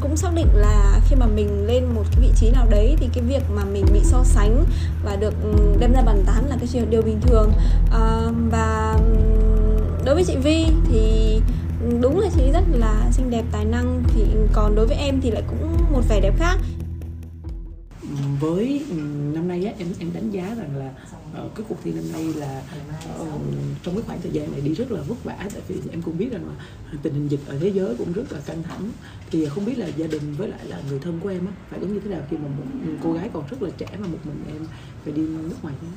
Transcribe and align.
cũng 0.00 0.16
xác 0.16 0.34
định 0.34 0.48
là 0.54 1.00
khi 1.08 1.16
mà 1.16 1.26
mình 1.26 1.66
lên 1.66 1.84
một 1.94 2.02
cái 2.10 2.20
vị 2.20 2.30
trí 2.36 2.50
nào 2.50 2.66
đấy 2.70 2.96
thì 3.00 3.08
cái 3.12 3.24
việc 3.24 3.42
mà 3.54 3.64
mình 3.64 3.86
bị 3.92 4.00
so 4.04 4.24
sánh 4.24 4.64
và 5.04 5.16
được 5.16 5.34
ừ, 5.42 5.52
đem 5.80 5.92
ra 5.92 6.02
bàn 6.02 6.22
tán 6.26 6.46
là 6.48 6.56
cái 6.56 6.68
chuyện 6.72 6.90
điều 6.90 7.02
bình 7.02 7.20
thường. 7.20 7.52
À, 7.92 8.20
và 8.50 8.96
ừ, 8.98 9.16
đối 10.04 10.14
với 10.14 10.24
chị 10.24 10.36
Vi 10.36 10.66
thì 10.90 11.34
ừ, 11.80 11.98
đúng 12.00 12.20
là 12.20 12.28
chị 12.36 12.50
rất 12.52 12.64
là 12.72 13.08
xinh 13.12 13.30
đẹp 13.30 13.44
tài 13.52 13.64
năng 13.64 14.02
thì 14.08 14.22
còn 14.52 14.74
đối 14.74 14.86
với 14.86 14.96
em 14.96 15.20
thì 15.20 15.30
lại 15.30 15.42
cũng 15.46 15.92
một 15.92 16.02
vẻ 16.08 16.20
đẹp 16.20 16.34
khác 16.38 16.58
với 18.40 18.84
năm 19.34 19.48
nay 19.48 19.64
á 19.64 19.72
em 19.78 19.88
em 19.98 20.12
đánh 20.14 20.30
giá 20.30 20.54
rằng 20.54 20.76
là 20.76 20.94
uh, 21.44 21.54
cái 21.54 21.66
cuộc 21.68 21.76
thi 21.84 21.92
năm 21.92 22.04
nay 22.12 22.24
là 22.24 22.62
uh, 23.20 23.28
trong 23.82 23.94
cái 23.94 24.04
khoảng 24.06 24.20
thời 24.20 24.32
gian 24.32 24.52
này 24.52 24.60
đi 24.60 24.74
rất 24.74 24.90
là 24.90 25.02
vất 25.02 25.24
vả 25.24 25.36
tại 25.38 25.62
vì 25.68 25.76
em 25.90 26.02
cũng 26.02 26.18
biết 26.18 26.28
rằng 26.32 26.46
là 26.46 26.54
tình 27.02 27.14
hình 27.14 27.28
dịch 27.28 27.40
ở 27.46 27.58
thế 27.58 27.68
giới 27.68 27.96
cũng 27.96 28.12
rất 28.12 28.32
là 28.32 28.40
căng 28.46 28.62
thẳng. 28.62 28.90
Thì 29.30 29.46
không 29.46 29.64
biết 29.64 29.78
là 29.78 29.86
gia 29.86 30.06
đình 30.06 30.34
với 30.36 30.48
lại 30.48 30.66
là 30.66 30.80
người 30.88 30.98
thân 30.98 31.20
của 31.20 31.28
em 31.28 31.46
á 31.46 31.52
phải 31.70 31.80
ứng 31.80 31.94
như 31.94 32.00
thế 32.00 32.10
nào 32.10 32.22
khi 32.30 32.36
mà 32.36 32.48
một 32.48 32.92
cô 33.02 33.12
gái 33.12 33.30
còn 33.32 33.44
rất 33.50 33.62
là 33.62 33.70
trẻ 33.78 33.86
mà 34.00 34.06
một 34.06 34.18
mình 34.24 34.44
em 34.48 34.66
phải 35.04 35.12
đi 35.12 35.22
nước 35.22 35.56
ngoài 35.62 35.74
thế? 35.80 35.88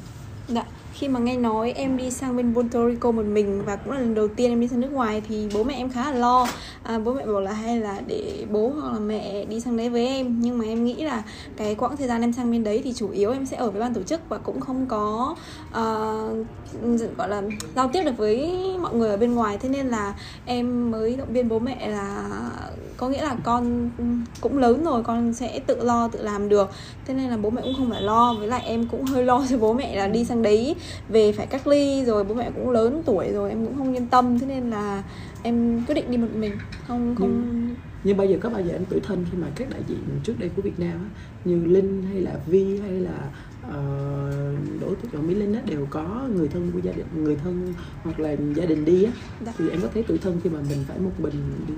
Dạ, 0.47 0.63
khi 0.93 1.07
mà 1.07 1.20
nghe 1.20 1.38
nói 1.38 1.71
em 1.71 1.97
đi 1.97 2.11
sang 2.11 2.38
bên 2.38 2.53
Puerto 2.55 2.89
Rico 2.89 3.11
một 3.11 3.25
mình 3.25 3.61
và 3.65 3.75
cũng 3.75 3.93
là 3.93 3.99
lần 3.99 4.15
đầu 4.15 4.27
tiên 4.27 4.52
em 4.52 4.59
đi 4.59 4.67
sang 4.67 4.79
nước 4.79 4.91
ngoài 4.91 5.21
thì 5.27 5.47
bố 5.53 5.63
mẹ 5.63 5.73
em 5.73 5.89
khá 5.89 6.11
là 6.11 6.17
lo. 6.17 6.47
À, 6.83 6.99
bố 6.99 7.13
mẹ 7.13 7.25
bảo 7.25 7.39
là 7.39 7.53
hay 7.53 7.79
là 7.79 8.02
để 8.07 8.45
bố 8.52 8.69
hoặc 8.69 8.93
là 8.93 8.99
mẹ 8.99 9.45
đi 9.45 9.59
sang 9.59 9.77
đấy 9.77 9.89
với 9.89 10.07
em. 10.07 10.41
Nhưng 10.41 10.57
mà 10.57 10.66
em 10.66 10.85
nghĩ 10.85 11.03
là 11.03 11.23
cái 11.57 11.75
quãng 11.75 11.97
thời 11.97 12.07
gian 12.07 12.21
em 12.21 12.33
sang 12.33 12.52
bên 12.52 12.63
đấy 12.63 12.81
thì 12.83 12.93
chủ 12.93 13.09
yếu 13.09 13.31
em 13.31 13.45
sẽ 13.45 13.57
ở 13.57 13.71
với 13.71 13.81
ban 13.81 13.93
tổ 13.93 14.03
chức 14.03 14.29
và 14.29 14.38
cũng 14.38 14.59
không 14.59 14.85
có 14.85 15.35
uh, 15.69 17.17
gọi 17.17 17.30
là 17.30 17.41
giao 17.75 17.89
tiếp 17.94 18.03
được 18.03 18.17
với 18.17 18.57
mọi 18.81 18.94
người 18.94 19.09
ở 19.09 19.17
bên 19.17 19.33
ngoài. 19.33 19.57
Thế 19.61 19.69
nên 19.69 19.88
là 19.88 20.16
em 20.45 20.91
mới 20.91 21.16
động 21.16 21.33
viên 21.33 21.49
bố 21.49 21.59
mẹ 21.59 21.89
là 21.89 22.30
có 22.97 23.09
nghĩa 23.09 23.21
là 23.21 23.35
con 23.43 23.89
cũng 24.41 24.57
lớn 24.57 24.83
rồi 24.83 25.03
con 25.03 25.33
sẽ 25.33 25.59
tự 25.59 25.83
lo 25.83 26.07
tự 26.07 26.23
làm 26.23 26.49
được. 26.49 26.69
Thế 27.05 27.13
nên 27.13 27.30
là 27.30 27.38
bố 27.38 27.49
mẹ 27.49 27.61
cũng 27.61 27.73
không 27.77 27.89
phải 27.89 28.02
lo 28.02 28.33
với 28.39 28.47
lại 28.47 28.61
em 28.66 28.88
cũng 28.88 29.05
hơi 29.05 29.23
lo 29.23 29.45
cho 29.49 29.58
bố 29.58 29.73
mẹ 29.73 29.95
là 29.95 30.08
đi 30.08 30.25
sang 30.25 30.41
đấy 30.41 30.75
về 31.09 31.31
phải 31.31 31.47
cách 31.47 31.67
ly 31.67 32.05
rồi 32.05 32.23
bố 32.23 32.36
mẹ 32.36 32.52
cũng 32.55 32.69
lớn 32.69 33.02
tuổi 33.05 33.31
rồi 33.31 33.49
em 33.49 33.66
cũng 33.66 33.77
không 33.77 33.94
yên 33.94 34.08
tâm. 34.08 34.39
Thế 34.39 34.47
nên 34.47 34.69
là 34.69 35.03
em 35.44 35.86
quyết 35.88 35.95
định 35.95 36.11
đi 36.11 36.17
một 36.17 36.27
mình 36.36 36.53
không 36.88 37.16
không. 37.19 37.30
nhưng, 37.30 37.75
nhưng 38.03 38.17
bây 38.17 38.27
giờ 38.27 38.38
có 38.41 38.49
bao 38.49 38.61
giờ 38.61 38.71
em 38.73 38.86
tuổi 38.89 38.99
thân 38.99 39.25
khi 39.31 39.38
mà 39.38 39.47
các 39.55 39.69
đại 39.69 39.81
diện 39.88 39.99
trước 40.23 40.33
đây 40.39 40.49
của 40.55 40.61
Việt 40.61 40.80
Nam 40.80 40.91
á, 40.91 41.09
như 41.45 41.66
Linh 41.66 42.03
hay 42.11 42.21
là 42.21 42.31
Vi 42.47 42.80
hay 42.80 42.91
là 42.91 43.30
uh, 43.67 44.81
Đỗ 44.81 44.88
Thị 45.02 45.17
Mỹ 45.17 45.36
Linh 45.36 45.53
á, 45.53 45.61
đều 45.66 45.88
có 45.89 46.27
người 46.36 46.47
thân 46.47 46.71
của 46.73 46.80
gia 46.80 46.91
đình 46.91 47.05
người 47.16 47.36
thân 47.36 47.73
hoặc 48.03 48.19
là 48.19 48.36
gia 48.55 48.66
đình 48.66 48.86
đi 48.86 49.03
á 49.03 49.11
dạ. 49.45 49.53
thì 49.58 49.69
em 49.69 49.81
có 49.81 49.88
thấy 49.94 50.03
tuổi 50.08 50.17
thân 50.17 50.39
khi 50.44 50.49
mà 50.49 50.59
mình 50.69 50.80
phải 50.88 50.99
một 50.99 51.11
mình 51.17 51.33
đi 51.67 51.73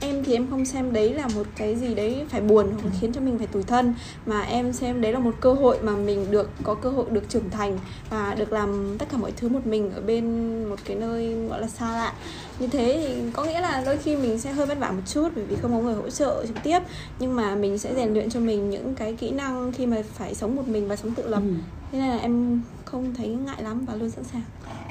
em 0.00 0.07
thì 0.28 0.34
em 0.34 0.46
không 0.50 0.64
xem 0.64 0.92
đấy 0.92 1.14
là 1.14 1.28
một 1.34 1.46
cái 1.56 1.76
gì 1.76 1.94
đấy 1.94 2.24
phải 2.28 2.40
buồn 2.40 2.66
hoặc 2.72 2.84
là 2.84 2.90
khiến 3.00 3.12
cho 3.12 3.20
mình 3.20 3.38
phải 3.38 3.46
tủi 3.46 3.62
thân. 3.62 3.94
Mà 4.26 4.40
em 4.40 4.72
xem 4.72 5.00
đấy 5.00 5.12
là 5.12 5.18
một 5.18 5.34
cơ 5.40 5.52
hội 5.52 5.78
mà 5.82 5.92
mình 5.92 6.26
được, 6.30 6.50
có 6.62 6.74
cơ 6.74 6.90
hội 6.90 7.06
được 7.10 7.28
trưởng 7.28 7.50
thành 7.50 7.78
và 8.10 8.34
được 8.38 8.52
làm 8.52 8.96
tất 8.98 9.08
cả 9.12 9.18
mọi 9.18 9.32
thứ 9.36 9.48
một 9.48 9.66
mình 9.66 9.90
ở 9.94 10.00
bên 10.00 10.64
một 10.64 10.76
cái 10.84 10.96
nơi, 10.96 11.34
gọi 11.48 11.60
là 11.60 11.66
xa 11.66 11.92
lạ 11.92 12.12
như 12.58 12.66
thế 12.66 13.04
thì 13.06 13.30
có 13.32 13.44
nghĩa 13.44 13.60
là 13.60 13.82
đôi 13.86 13.98
khi 13.98 14.16
mình 14.16 14.38
sẽ 14.38 14.52
hơi 14.52 14.66
vất 14.66 14.78
vả 14.78 14.90
một 14.90 15.02
chút 15.06 15.28
bởi 15.34 15.44
vì 15.44 15.56
không 15.56 15.72
có 15.72 15.78
người 15.78 15.94
hỗ 15.94 16.10
trợ 16.10 16.44
trực 16.46 16.56
tiếp. 16.62 16.78
Nhưng 17.18 17.36
mà 17.36 17.54
mình 17.54 17.78
sẽ 17.78 17.94
rèn 17.94 18.12
luyện 18.14 18.30
cho 18.30 18.40
mình 18.40 18.70
những 18.70 18.94
cái 18.94 19.12
kỹ 19.14 19.30
năng 19.30 19.72
khi 19.72 19.86
mà 19.86 20.02
phải 20.14 20.34
sống 20.34 20.56
một 20.56 20.68
mình 20.68 20.88
và 20.88 20.96
sống 20.96 21.14
tự 21.14 21.28
lập. 21.28 21.42
Ừ. 21.44 21.54
thế 21.92 21.98
nên 21.98 22.08
là 22.08 22.16
em 22.16 22.60
không 22.84 23.14
thấy 23.14 23.28
ngại 23.28 23.62
lắm 23.62 23.84
và 23.86 23.94
luôn 23.94 24.10
sẵn 24.10 24.24
sàng. 24.24 24.42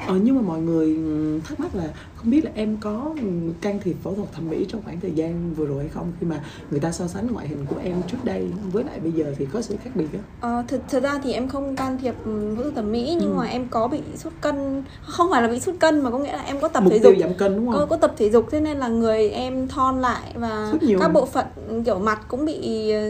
Ờ, 0.08 0.20
nhưng 0.24 0.36
mà 0.36 0.42
mọi 0.42 0.60
người 0.60 0.98
thắc 1.44 1.60
mắc 1.60 1.76
là 1.76 1.84
không 2.16 2.30
biết 2.30 2.46
là 2.46 2.52
em 2.56 2.78
có 2.82 3.16
can 3.62 3.80
thiệp 3.84 3.96
phẫu 4.04 4.16
thuật 4.16 4.32
thẩm 4.34 4.50
mỹ 4.50 4.66
trong 4.70 4.82
khoảng 4.86 5.00
thời 5.00 5.12
gian 5.12 5.54
vừa 5.54 5.66
rồi 5.66 5.80
hay 5.80 5.90
không? 5.90 6.12
Khi 6.20 6.28
mà 6.28 6.42
người 6.72 6.80
ta 6.80 6.92
so 6.92 7.08
sánh 7.08 7.28
ngoại 7.32 7.48
hình 7.48 7.66
của 7.70 7.76
em 7.84 8.02
trước 8.08 8.18
đây 8.24 8.48
với 8.72 8.84
lại 8.84 9.00
bây 9.00 9.12
giờ 9.12 9.34
thì 9.38 9.48
có 9.54 9.62
sự 9.62 9.76
khác 9.84 9.90
biệt 9.96 10.08
á 10.14 10.20
ờ, 10.42 10.64
thực, 10.68 10.82
thực 10.90 11.04
ra 11.04 11.20
thì 11.24 11.34
em 11.34 11.48
không 11.48 11.76
can 11.76 11.98
thiệp 11.98 12.16
phẫu 12.56 12.64
thuật 12.64 12.76
thẩm 12.76 12.92
mỹ 12.92 13.18
nhưng 13.20 13.32
ừ. 13.32 13.38
mà 13.38 13.46
em 13.46 13.68
có 13.70 13.88
bị 13.88 14.00
sút 14.16 14.34
cân. 14.42 14.84
Không 15.02 15.28
phải 15.32 15.42
là 15.42 15.48
bị 15.48 15.60
sút 15.60 15.76
cân 15.80 16.02
mà 16.02 16.12
có 16.12 16.20
nghĩa 16.20 16.34
là 16.34 16.42
em 16.44 16.60
có 16.60 16.68
tập 16.68 16.84
Mục 16.84 16.94
thể 16.94 17.00
dục. 17.00 17.14
giảm 17.20 17.34
cân 17.34 17.57
đúng 17.58 17.72
không? 17.72 17.80
Có, 17.80 17.86
có 17.86 17.98
tập 17.98 18.14
thể 18.18 18.30
dục 18.30 18.46
thế 18.52 18.60
nên 18.60 18.78
là 18.78 18.88
người 18.88 19.30
em 19.30 19.68
thon 19.68 20.02
lại 20.02 20.32
và 20.36 20.74
các 21.00 21.08
bộ 21.08 21.26
phận 21.26 21.46
kiểu 21.86 22.00
mặt 22.00 22.20
cũng 22.28 22.46
bị 22.46 22.92
ờ, 22.92 23.02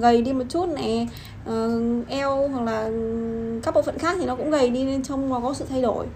gầy 0.00 0.22
đi 0.22 0.32
một 0.32 0.44
chút 0.48 0.68
này 0.68 1.08
uh, 1.50 2.08
eo 2.08 2.48
hoặc 2.48 2.64
là 2.64 2.90
các 3.62 3.74
bộ 3.74 3.82
phận 3.82 3.98
khác 3.98 4.16
thì 4.20 4.26
nó 4.26 4.36
cũng 4.36 4.50
gầy 4.50 4.70
đi 4.70 4.84
nên 4.84 5.02
trông 5.02 5.28
nó 5.28 5.40
có 5.40 5.54
sự 5.54 5.64
thay 5.68 5.82
đổi. 5.82 6.06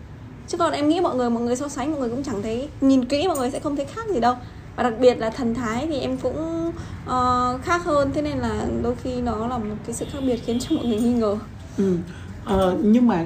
Chứ 0.49 0.59
còn 0.59 0.73
em 0.73 0.89
nghĩ 0.89 1.01
mọi 1.01 1.17
người 1.17 1.31
mọi 1.31 1.43
người 1.43 1.57
so 1.57 1.69
sánh 1.69 1.91
mọi 1.91 2.01
người 2.01 2.11
cũng 2.11 2.23
chẳng 2.23 2.43
thấy 2.43 2.69
nhìn 2.81 3.05
kỹ 3.05 3.29
mọi 3.29 3.39
người 3.39 3.51
sẽ 3.51 3.61
không 3.61 3.77
thấy 3.77 3.85
khác 3.85 4.07
gì 4.15 4.21
đâu. 4.21 4.35
Và 4.77 4.83
đặc 4.83 4.95
biệt 5.01 5.19
là 5.19 5.31
thần 5.31 5.55
thái 5.55 5.87
thì 5.87 6.01
em 6.01 6.17
cũng 6.17 6.69
uh, 7.07 7.63
khác 7.63 7.85
hơn. 7.85 8.11
Thế 8.15 8.23
nên 8.23 8.39
là 8.39 8.67
đôi 8.83 8.95
khi 9.03 9.21
nó 9.21 9.47
là 9.47 9.59
một 9.59 9.75
cái 9.87 9.95
sự 9.95 10.07
khác 10.13 10.19
biệt 10.27 10.37
khiến 10.37 10.59
cho 10.61 10.77
mọi 10.77 10.85
người 10.85 11.01
nghi 11.01 11.13
ngờ. 11.13 11.39
Ừ. 11.79 11.97
uh, 12.55 12.79
nhưng 12.83 13.07
mà 13.07 13.25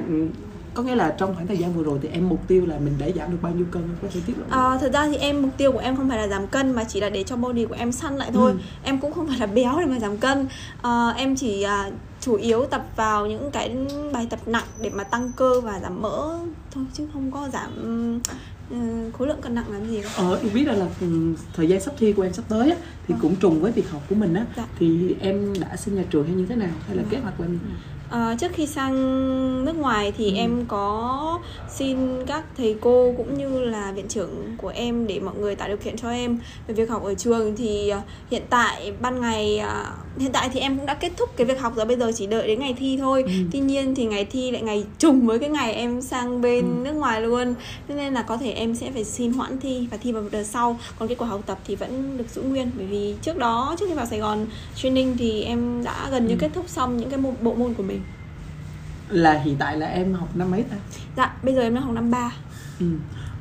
có 0.74 0.82
nghĩa 0.82 0.94
là 0.94 1.14
trong 1.18 1.34
khoảng 1.34 1.46
thời 1.46 1.58
gian 1.58 1.72
vừa 1.72 1.82
rồi 1.82 1.98
thì 2.02 2.08
em 2.12 2.28
mục 2.28 2.48
tiêu 2.48 2.66
là 2.66 2.78
mình 2.78 2.94
để 2.98 3.12
giảm 3.16 3.30
được 3.30 3.38
bao 3.42 3.52
nhiêu 3.52 3.66
cân 3.70 3.82
có 4.02 4.08
thể 4.14 4.20
tiết 4.26 4.34
lộ 4.38 4.44
à, 4.50 4.78
thật 4.80 4.92
ra 4.92 5.08
thì 5.08 5.16
em 5.16 5.42
mục 5.42 5.50
tiêu 5.56 5.72
của 5.72 5.78
em 5.78 5.96
không 5.96 6.08
phải 6.08 6.18
là 6.18 6.28
giảm 6.28 6.46
cân 6.46 6.72
mà 6.72 6.84
chỉ 6.84 7.00
là 7.00 7.10
để 7.10 7.22
cho 7.22 7.36
body 7.36 7.64
của 7.64 7.74
em 7.78 7.92
săn 7.92 8.16
lại 8.16 8.30
thôi 8.32 8.52
ừ. 8.52 8.58
em 8.82 8.98
cũng 8.98 9.12
không 9.12 9.26
phải 9.26 9.38
là 9.38 9.46
béo 9.46 9.80
để 9.80 9.86
mà 9.86 9.98
giảm 10.00 10.16
cân 10.16 10.46
à, 10.82 11.08
em 11.16 11.36
chỉ 11.36 11.62
à, 11.62 11.90
chủ 12.20 12.34
yếu 12.34 12.66
tập 12.66 12.86
vào 12.96 13.26
những 13.26 13.50
cái 13.50 13.76
bài 14.12 14.26
tập 14.30 14.40
nặng 14.46 14.66
để 14.80 14.90
mà 14.90 15.04
tăng 15.04 15.32
cơ 15.36 15.60
và 15.60 15.80
giảm 15.80 16.02
mỡ 16.02 16.38
thôi 16.70 16.84
chứ 16.94 17.06
không 17.12 17.30
có 17.30 17.48
giảm 17.52 17.70
uh, 18.16 19.14
khối 19.14 19.28
lượng 19.28 19.40
cân 19.40 19.54
nặng 19.54 19.64
làm 19.68 19.86
gì 19.86 20.00
cả. 20.02 20.08
Ờ, 20.16 20.38
em 20.42 20.50
biết 20.54 20.64
là, 20.66 20.72
là 20.72 20.86
um, 21.00 21.34
thời 21.56 21.68
gian 21.68 21.80
sắp 21.80 21.94
thi 21.98 22.12
của 22.12 22.22
em 22.22 22.32
sắp 22.32 22.42
tới 22.48 22.70
á, 22.70 22.76
thì 23.08 23.14
ừ. 23.14 23.18
cũng 23.22 23.36
trùng 23.36 23.60
với 23.60 23.72
việc 23.72 23.90
học 23.90 24.02
của 24.08 24.14
mình 24.14 24.34
á, 24.34 24.46
dạ. 24.56 24.66
thì 24.78 25.16
em 25.20 25.60
đã 25.60 25.76
xin 25.76 25.94
nhà 25.94 26.04
trường 26.10 26.26
hay 26.26 26.34
như 26.34 26.46
thế 26.46 26.56
nào 26.56 26.70
hay 26.86 26.96
là 26.96 27.02
ừ. 27.02 27.08
kế 27.10 27.18
hoạch 27.18 27.38
của 27.38 27.44
em? 27.44 27.58
Ừ 27.62 27.74
À, 28.10 28.36
trước 28.38 28.52
khi 28.52 28.66
sang 28.66 28.94
nước 29.64 29.76
ngoài 29.76 30.12
thì 30.16 30.30
ừ. 30.30 30.34
em 30.36 30.64
có 30.68 31.40
xin 31.68 32.26
các 32.26 32.44
thầy 32.56 32.76
cô 32.80 33.14
cũng 33.16 33.38
như 33.38 33.64
là 33.64 33.92
viện 33.92 34.08
trưởng 34.08 34.56
của 34.56 34.68
em 34.68 35.06
để 35.06 35.20
mọi 35.20 35.34
người 35.34 35.54
tạo 35.54 35.68
điều 35.68 35.76
kiện 35.76 35.96
cho 35.96 36.10
em 36.10 36.38
về 36.66 36.74
việc 36.74 36.90
học 36.90 37.04
ở 37.04 37.14
trường 37.14 37.56
thì 37.56 37.92
uh, 37.96 38.02
hiện 38.30 38.42
tại 38.50 38.92
ban 39.00 39.20
ngày 39.20 39.62
uh, 39.64 40.09
hiện 40.20 40.32
tại 40.32 40.48
thì 40.52 40.60
em 40.60 40.76
cũng 40.76 40.86
đã 40.86 40.94
kết 40.94 41.12
thúc 41.16 41.36
cái 41.36 41.46
việc 41.46 41.60
học 41.60 41.76
rồi 41.76 41.86
bây 41.86 41.96
giờ 41.96 42.12
chỉ 42.14 42.26
đợi 42.26 42.46
đến 42.46 42.60
ngày 42.60 42.74
thi 42.78 42.96
thôi 43.00 43.22
ừ. 43.26 43.32
tuy 43.52 43.58
nhiên 43.58 43.94
thì 43.94 44.04
ngày 44.04 44.24
thi 44.24 44.50
lại 44.50 44.62
ngày 44.62 44.84
trùng 44.98 45.26
với 45.26 45.38
cái 45.38 45.48
ngày 45.48 45.72
em 45.72 46.02
sang 46.02 46.40
bên 46.40 46.64
ừ. 46.64 46.84
nước 46.84 46.92
ngoài 46.92 47.22
luôn 47.22 47.54
cho 47.88 47.94
nên 47.94 48.14
là 48.14 48.22
có 48.22 48.36
thể 48.36 48.52
em 48.52 48.74
sẽ 48.74 48.90
phải 48.92 49.04
xin 49.04 49.32
hoãn 49.32 49.60
thi 49.60 49.88
và 49.90 49.96
thi 49.96 50.12
vào 50.12 50.22
một 50.22 50.28
đợt 50.32 50.44
sau 50.44 50.78
còn 50.98 51.08
kết 51.08 51.14
quả 51.18 51.28
học 51.28 51.40
tập 51.46 51.58
thì 51.66 51.76
vẫn 51.76 52.18
được 52.18 52.28
giữ 52.28 52.42
nguyên 52.42 52.70
bởi 52.76 52.86
vì 52.86 53.14
trước 53.22 53.36
đó 53.38 53.76
trước 53.80 53.86
khi 53.88 53.94
vào 53.94 54.06
Sài 54.06 54.18
Gòn 54.18 54.46
training 54.74 55.16
thì 55.18 55.42
em 55.42 55.84
đã 55.84 56.08
gần 56.10 56.26
như 56.26 56.34
ừ. 56.34 56.38
kết 56.40 56.50
thúc 56.54 56.68
xong 56.68 56.96
những 56.96 57.10
cái 57.10 57.20
bộ 57.40 57.54
môn 57.54 57.74
của 57.74 57.82
mình 57.82 58.00
là 59.10 59.38
hiện 59.38 59.56
tại 59.58 59.76
là 59.76 59.86
em 59.86 60.14
học 60.14 60.28
năm 60.34 60.50
mấy 60.50 60.62
ta 60.62 60.76
dạ 61.16 61.36
bây 61.42 61.54
giờ 61.54 61.62
em 61.62 61.74
đang 61.74 61.84
học 61.84 61.94
năm 61.94 62.10
ba 62.10 62.32
ừ. 62.80 62.86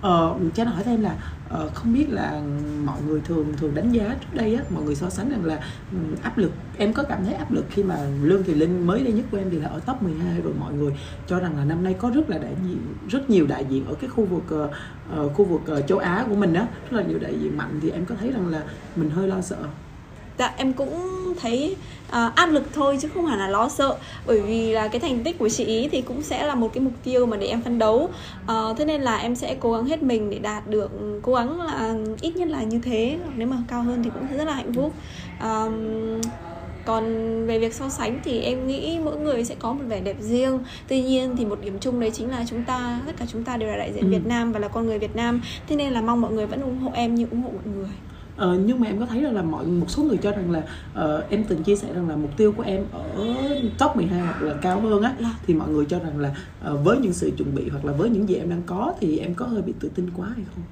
ờ, 0.01 0.35
cho 0.55 0.63
hỏi 0.63 0.83
thêm 0.83 1.01
là 1.01 1.15
uh, 1.53 1.73
không 1.73 1.93
biết 1.93 2.05
là 2.09 2.41
mọi 2.85 3.01
người 3.07 3.21
thường 3.21 3.53
thường 3.57 3.75
đánh 3.75 3.91
giá 3.91 4.15
trước 4.21 4.33
đây 4.33 4.55
á 4.55 4.63
mọi 4.69 4.83
người 4.83 4.95
so 4.95 5.09
sánh 5.09 5.29
rằng 5.29 5.45
là 5.45 5.59
um, 5.91 6.15
áp 6.21 6.37
lực 6.37 6.51
em 6.77 6.93
có 6.93 7.03
cảm 7.03 7.25
thấy 7.25 7.33
áp 7.33 7.51
lực 7.51 7.65
khi 7.69 7.83
mà 7.83 7.97
lương 8.21 8.43
thì 8.43 8.53
linh 8.53 8.87
mới 8.87 9.03
đây 9.03 9.13
nhất 9.13 9.25
của 9.31 9.37
em 9.37 9.49
thì 9.51 9.59
là 9.59 9.67
ở 9.67 9.79
top 9.79 10.01
12 10.01 10.41
rồi 10.41 10.53
mọi 10.59 10.73
người 10.73 10.93
cho 11.27 11.39
rằng 11.39 11.57
là 11.57 11.65
năm 11.65 11.83
nay 11.83 11.95
có 11.99 12.11
rất 12.15 12.29
là 12.29 12.37
đại 12.37 12.55
diện 12.65 12.77
rất 13.09 13.29
nhiều 13.29 13.47
đại 13.47 13.65
diện 13.69 13.85
ở 13.85 13.93
cái 13.93 14.09
khu 14.09 14.25
vực 14.25 14.69
uh, 15.19 15.33
khu 15.33 15.45
vực 15.45 15.61
uh, 15.79 15.87
châu 15.87 15.97
Á 15.97 16.25
của 16.29 16.35
mình 16.35 16.53
đó 16.53 16.67
rất 16.91 16.97
là 16.97 17.03
nhiều 17.03 17.19
đại 17.19 17.39
diện 17.39 17.57
mạnh 17.57 17.79
thì 17.81 17.89
em 17.89 18.05
có 18.05 18.15
thấy 18.19 18.31
rằng 18.31 18.47
là 18.47 18.63
mình 18.95 19.09
hơi 19.09 19.27
lo 19.27 19.41
sợ? 19.41 19.57
Dạ 20.39 20.53
em 20.57 20.73
cũng 20.73 20.89
thấy 21.41 21.75
uh, 22.07 22.35
áp 22.35 22.45
lực 22.45 22.63
thôi 22.73 22.97
chứ 23.01 23.07
không 23.13 23.25
hẳn 23.25 23.39
là 23.39 23.47
lo 23.47 23.69
sợ. 23.69 23.97
Bởi 24.27 24.41
vì 24.41 24.71
là 24.71 24.87
cái 24.87 24.99
thành 24.99 25.23
tích 25.23 25.39
của 25.39 25.49
chị 25.49 25.65
ý 25.65 25.87
thì 25.91 26.01
cũng 26.01 26.21
sẽ 26.21 26.47
là 26.47 26.55
một 26.55 26.73
cái 26.73 26.83
mục 26.83 26.93
tiêu 27.03 27.25
mà 27.25 27.37
để 27.37 27.47
em 27.47 27.61
phấn 27.61 27.79
đấu. 27.79 28.09
Uh, 28.43 28.77
thế 28.77 28.85
nên 28.85 29.01
là 29.01 29.17
em 29.17 29.35
sẽ 29.35 29.55
cố 29.59 29.73
gắng 29.73 29.85
hết 29.85 30.03
mình 30.03 30.29
để 30.29 30.39
đạt 30.39 30.67
được 30.67 30.91
cố 31.21 31.33
gắng 31.33 31.61
là 31.61 31.95
ít 32.21 32.35
nhất 32.35 32.47
là 32.47 32.63
như 32.63 32.79
thế. 32.83 33.17
Nếu 33.35 33.47
mà 33.47 33.57
cao 33.67 33.83
hơn 33.83 34.03
thì 34.03 34.09
cũng 34.13 34.37
rất 34.37 34.45
là 34.45 34.53
hạnh 34.53 34.73
phúc. 34.73 34.93
Uh, 35.37 35.73
còn 36.85 37.05
về 37.47 37.59
việc 37.59 37.73
so 37.73 37.89
sánh 37.89 38.19
thì 38.23 38.41
em 38.41 38.67
nghĩ 38.67 38.99
mỗi 39.03 39.17
người 39.17 39.43
sẽ 39.43 39.55
có 39.59 39.73
một 39.73 39.83
vẻ 39.87 39.99
đẹp 39.99 40.15
riêng. 40.19 40.59
Tuy 40.87 41.01
nhiên 41.01 41.35
thì 41.37 41.45
một 41.45 41.59
điểm 41.61 41.79
chung 41.79 41.99
đấy 41.99 42.11
chính 42.11 42.29
là 42.29 42.45
chúng 42.49 42.63
ta 42.63 42.99
tất 43.05 43.11
cả 43.19 43.25
chúng 43.31 43.43
ta 43.43 43.57
đều 43.57 43.69
là 43.69 43.77
đại 43.77 43.93
diện 43.93 44.03
ừ. 44.03 44.09
Việt 44.09 44.25
Nam 44.25 44.51
và 44.51 44.59
là 44.59 44.67
con 44.67 44.85
người 44.85 44.99
Việt 44.99 45.15
Nam. 45.15 45.41
Thế 45.67 45.75
nên 45.75 45.93
là 45.93 46.01
mong 46.01 46.21
mọi 46.21 46.31
người 46.31 46.45
vẫn 46.45 46.61
ủng 46.61 46.77
hộ 46.77 46.91
em 46.93 47.15
như 47.15 47.27
ủng 47.31 47.41
hộ 47.41 47.49
mọi 47.49 47.75
người 47.75 47.89
Ờ, 48.39 48.59
nhưng 48.65 48.79
mà 48.79 48.87
em 48.87 48.99
có 48.99 49.05
thấy 49.05 49.21
rằng 49.21 49.35
là 49.35 49.41
mọi 49.41 49.65
một 49.65 49.89
số 49.89 50.03
người 50.03 50.17
cho 50.17 50.31
rằng 50.31 50.51
là 50.51 50.59
uh, 50.59 51.29
em 51.29 51.43
từng 51.43 51.63
chia 51.63 51.75
sẻ 51.75 51.93
rằng 51.93 52.09
là 52.09 52.15
mục 52.15 52.37
tiêu 52.37 52.51
của 52.51 52.63
em 52.63 52.85
ở 52.91 53.03
top 53.79 53.95
12 53.95 54.19
hoặc 54.19 54.41
là 54.41 54.53
cao 54.61 54.81
hơn 54.81 55.01
á 55.01 55.15
dạ. 55.19 55.35
thì 55.47 55.53
mọi 55.53 55.69
người 55.69 55.85
cho 55.85 55.99
rằng 55.99 56.19
là 56.19 56.35
uh, 56.71 56.79
với 56.83 56.97
những 56.97 57.13
sự 57.13 57.31
chuẩn 57.37 57.55
bị 57.55 57.69
hoặc 57.69 57.85
là 57.85 57.93
với 57.93 58.09
những 58.09 58.29
gì 58.29 58.35
em 58.35 58.49
đang 58.49 58.61
có 58.65 58.93
thì 58.99 59.17
em 59.17 59.33
có 59.33 59.45
hơi 59.45 59.61
bị 59.61 59.73
tự 59.79 59.89
tin 59.95 60.09
quá 60.17 60.27
hay 60.35 60.45
không? 60.55 60.63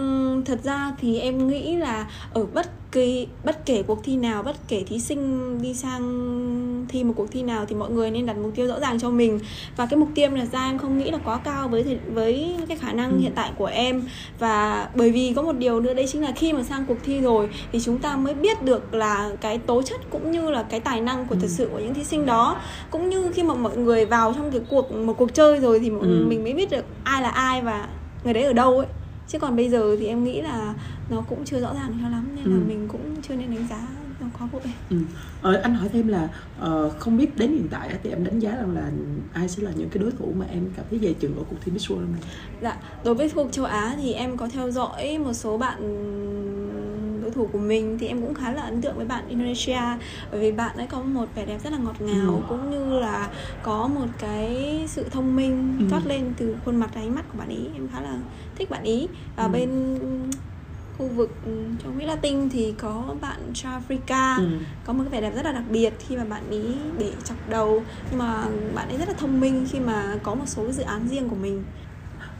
Uhm, 0.00 0.44
thật 0.44 0.58
ra 0.62 0.92
thì 1.00 1.18
em 1.18 1.48
nghĩ 1.48 1.76
là 1.76 2.06
ở 2.32 2.46
bất 2.54 2.70
kỳ 2.92 3.26
bất 3.44 3.66
kể 3.66 3.82
cuộc 3.82 4.04
thi 4.04 4.16
nào 4.16 4.42
bất 4.42 4.56
kể 4.68 4.84
thí 4.86 4.98
sinh 4.98 5.58
đi 5.62 5.74
sang 5.74 6.86
thi 6.88 7.04
một 7.04 7.12
cuộc 7.16 7.30
thi 7.30 7.42
nào 7.42 7.64
thì 7.68 7.74
mọi 7.74 7.90
người 7.90 8.10
nên 8.10 8.26
đặt 8.26 8.36
mục 8.36 8.52
tiêu 8.54 8.66
rõ 8.66 8.80
ràng 8.80 9.00
cho 9.00 9.10
mình 9.10 9.40
và 9.76 9.86
cái 9.86 9.98
mục 9.98 10.08
tiêu 10.14 10.26
em 10.26 10.36
đặt 10.36 10.48
ra 10.52 10.64
em 10.64 10.78
không 10.78 10.98
nghĩ 10.98 11.10
là 11.10 11.18
quá 11.24 11.38
cao 11.44 11.68
với 11.68 11.98
với 12.14 12.56
cái 12.68 12.76
khả 12.76 12.92
năng 12.92 13.10
ừ. 13.10 13.18
hiện 13.18 13.32
tại 13.34 13.52
của 13.58 13.66
em 13.66 14.02
và 14.38 14.88
bởi 14.94 15.10
vì 15.10 15.32
có 15.36 15.42
một 15.42 15.52
điều 15.52 15.80
nữa 15.80 15.94
đấy 15.94 16.06
chính 16.08 16.22
là 16.22 16.32
khi 16.36 16.52
mà 16.52 16.62
sang 16.62 16.84
cuộc 16.86 16.96
thi 17.04 17.20
rồi 17.20 17.48
thì 17.72 17.80
chúng 17.80 17.98
ta 17.98 18.16
mới 18.16 18.34
biết 18.34 18.62
được 18.62 18.94
là 18.94 19.30
cái 19.40 19.58
tố 19.58 19.82
chất 19.82 20.00
cũng 20.10 20.30
như 20.30 20.50
là 20.50 20.62
cái 20.62 20.80
tài 20.80 21.00
năng 21.00 21.26
của 21.26 21.34
ừ. 21.34 21.38
thật 21.40 21.48
sự 21.50 21.68
của 21.72 21.78
những 21.78 21.94
thí 21.94 22.04
sinh 22.04 22.26
đó 22.26 22.60
cũng 22.90 23.08
như 23.08 23.30
khi 23.34 23.42
mà 23.42 23.54
mọi 23.54 23.76
người 23.76 24.06
vào 24.06 24.32
trong 24.32 24.50
cái 24.50 24.60
cuộc 24.68 24.92
một 24.92 25.14
cuộc 25.18 25.34
chơi 25.34 25.60
rồi 25.60 25.80
thì 25.80 25.88
ừ. 25.88 26.24
mình 26.28 26.42
mới 26.44 26.52
biết 26.52 26.70
được 26.70 26.84
ai 27.04 27.22
là 27.22 27.28
ai 27.28 27.62
và 27.62 27.88
người 28.24 28.34
đấy 28.34 28.44
ở 28.44 28.52
đâu 28.52 28.78
ấy 28.78 28.86
chứ 29.28 29.38
còn 29.38 29.56
bây 29.56 29.70
giờ 29.70 29.96
thì 29.98 30.06
em 30.06 30.24
nghĩ 30.24 30.42
là 30.42 30.74
nó 31.10 31.20
cũng 31.20 31.44
chưa 31.44 31.60
rõ 31.60 31.74
ràng 31.74 31.98
cho 32.02 32.08
lắm 32.08 32.28
nên 32.36 32.44
là 32.44 32.56
ừ. 32.56 32.62
mình 32.68 32.88
cũng 32.88 33.22
chưa 33.22 33.34
nên 33.34 33.50
đánh 33.50 33.66
giá 33.70 33.86
nó 34.20 34.26
quá 34.38 34.48
vội 34.52 34.62
ừ. 34.90 34.96
ờ, 35.42 35.60
anh 35.62 35.74
hỏi 35.74 35.88
thêm 35.92 36.08
là 36.08 36.28
uh, 36.62 36.98
không 36.98 37.16
biết 37.16 37.36
đến 37.36 37.52
hiện 37.52 37.68
tại 37.70 37.90
thì 38.02 38.10
em 38.10 38.24
đánh 38.24 38.38
giá 38.38 38.50
rằng 38.50 38.74
là 38.74 38.90
ai 39.32 39.48
sẽ 39.48 39.62
là 39.62 39.70
những 39.76 39.88
cái 39.88 40.02
đối 40.02 40.10
thủ 40.10 40.32
mà 40.36 40.46
em 40.50 40.70
cảm 40.76 40.86
thấy 40.90 40.98
dè 40.98 41.12
chừng 41.12 41.36
ở 41.36 41.42
cuộc 41.50 41.56
thi 41.64 41.72
Miss 41.72 41.90
World 41.90 42.12
này 42.12 42.20
dạ 42.62 42.76
đối 43.04 43.14
với 43.14 43.28
khu 43.28 43.34
vực 43.34 43.52
châu 43.52 43.64
Á 43.64 43.94
thì 44.02 44.12
em 44.12 44.36
có 44.36 44.48
theo 44.48 44.70
dõi 44.70 45.18
một 45.18 45.32
số 45.32 45.58
bạn 45.58 45.78
đối 47.22 47.30
thủ 47.30 47.48
của 47.52 47.58
mình 47.58 47.98
thì 48.00 48.06
em 48.06 48.20
cũng 48.20 48.34
khá 48.34 48.52
là 48.52 48.62
ấn 48.62 48.82
tượng 48.82 48.96
với 48.96 49.06
bạn 49.06 49.28
Indonesia 49.28 49.80
bởi 50.30 50.40
vì 50.40 50.52
bạn 50.52 50.76
ấy 50.76 50.86
có 50.86 51.02
một 51.02 51.26
vẻ 51.34 51.46
đẹp 51.46 51.58
rất 51.64 51.72
là 51.72 51.78
ngọt 51.78 52.00
ngào 52.00 52.34
ừ. 52.34 52.42
cũng 52.48 52.70
như 52.70 53.00
là 53.00 53.28
có 53.62 53.86
một 53.86 54.06
cái 54.18 54.84
sự 54.88 55.06
thông 55.10 55.36
minh 55.36 55.76
ừ. 55.78 55.86
toát 55.90 56.06
lên 56.06 56.32
từ 56.36 56.56
khuôn 56.64 56.76
mặt 56.76 56.90
ánh 56.94 57.14
mắt 57.14 57.24
của 57.32 57.38
bạn 57.38 57.48
ý 57.48 57.66
em 57.74 57.88
khá 57.92 58.00
là 58.00 58.18
thích 58.54 58.70
bạn 58.70 58.82
ý 58.82 59.08
và 59.36 59.44
ừ. 59.44 59.48
bên 59.48 59.98
khu 60.98 61.08
vực 61.08 61.30
ừ, 61.44 61.52
trong 61.82 61.98
Mỹ 61.98 62.04
Latin 62.04 62.48
thì 62.48 62.74
có 62.78 63.14
bạn 63.20 63.52
Africa 63.52 64.38
ừ. 64.38 64.46
có 64.84 64.92
một 64.92 65.04
cái 65.10 65.20
vẻ 65.20 65.28
đẹp 65.28 65.36
rất 65.36 65.44
là 65.44 65.52
đặc 65.52 65.64
biệt 65.70 65.92
khi 65.98 66.16
mà 66.16 66.24
bạn 66.24 66.42
ý 66.50 66.62
để 66.98 67.12
chọc 67.24 67.48
đầu 67.48 67.82
nhưng 68.10 68.18
mà 68.18 68.44
bạn 68.74 68.88
ấy 68.88 68.98
rất 68.98 69.08
là 69.08 69.14
thông 69.14 69.40
minh 69.40 69.66
khi 69.70 69.80
mà 69.80 70.18
có 70.22 70.34
một 70.34 70.44
số 70.46 70.64
cái 70.64 70.72
dự 70.72 70.82
án 70.82 71.08
riêng 71.08 71.28
của 71.28 71.36
mình 71.36 71.62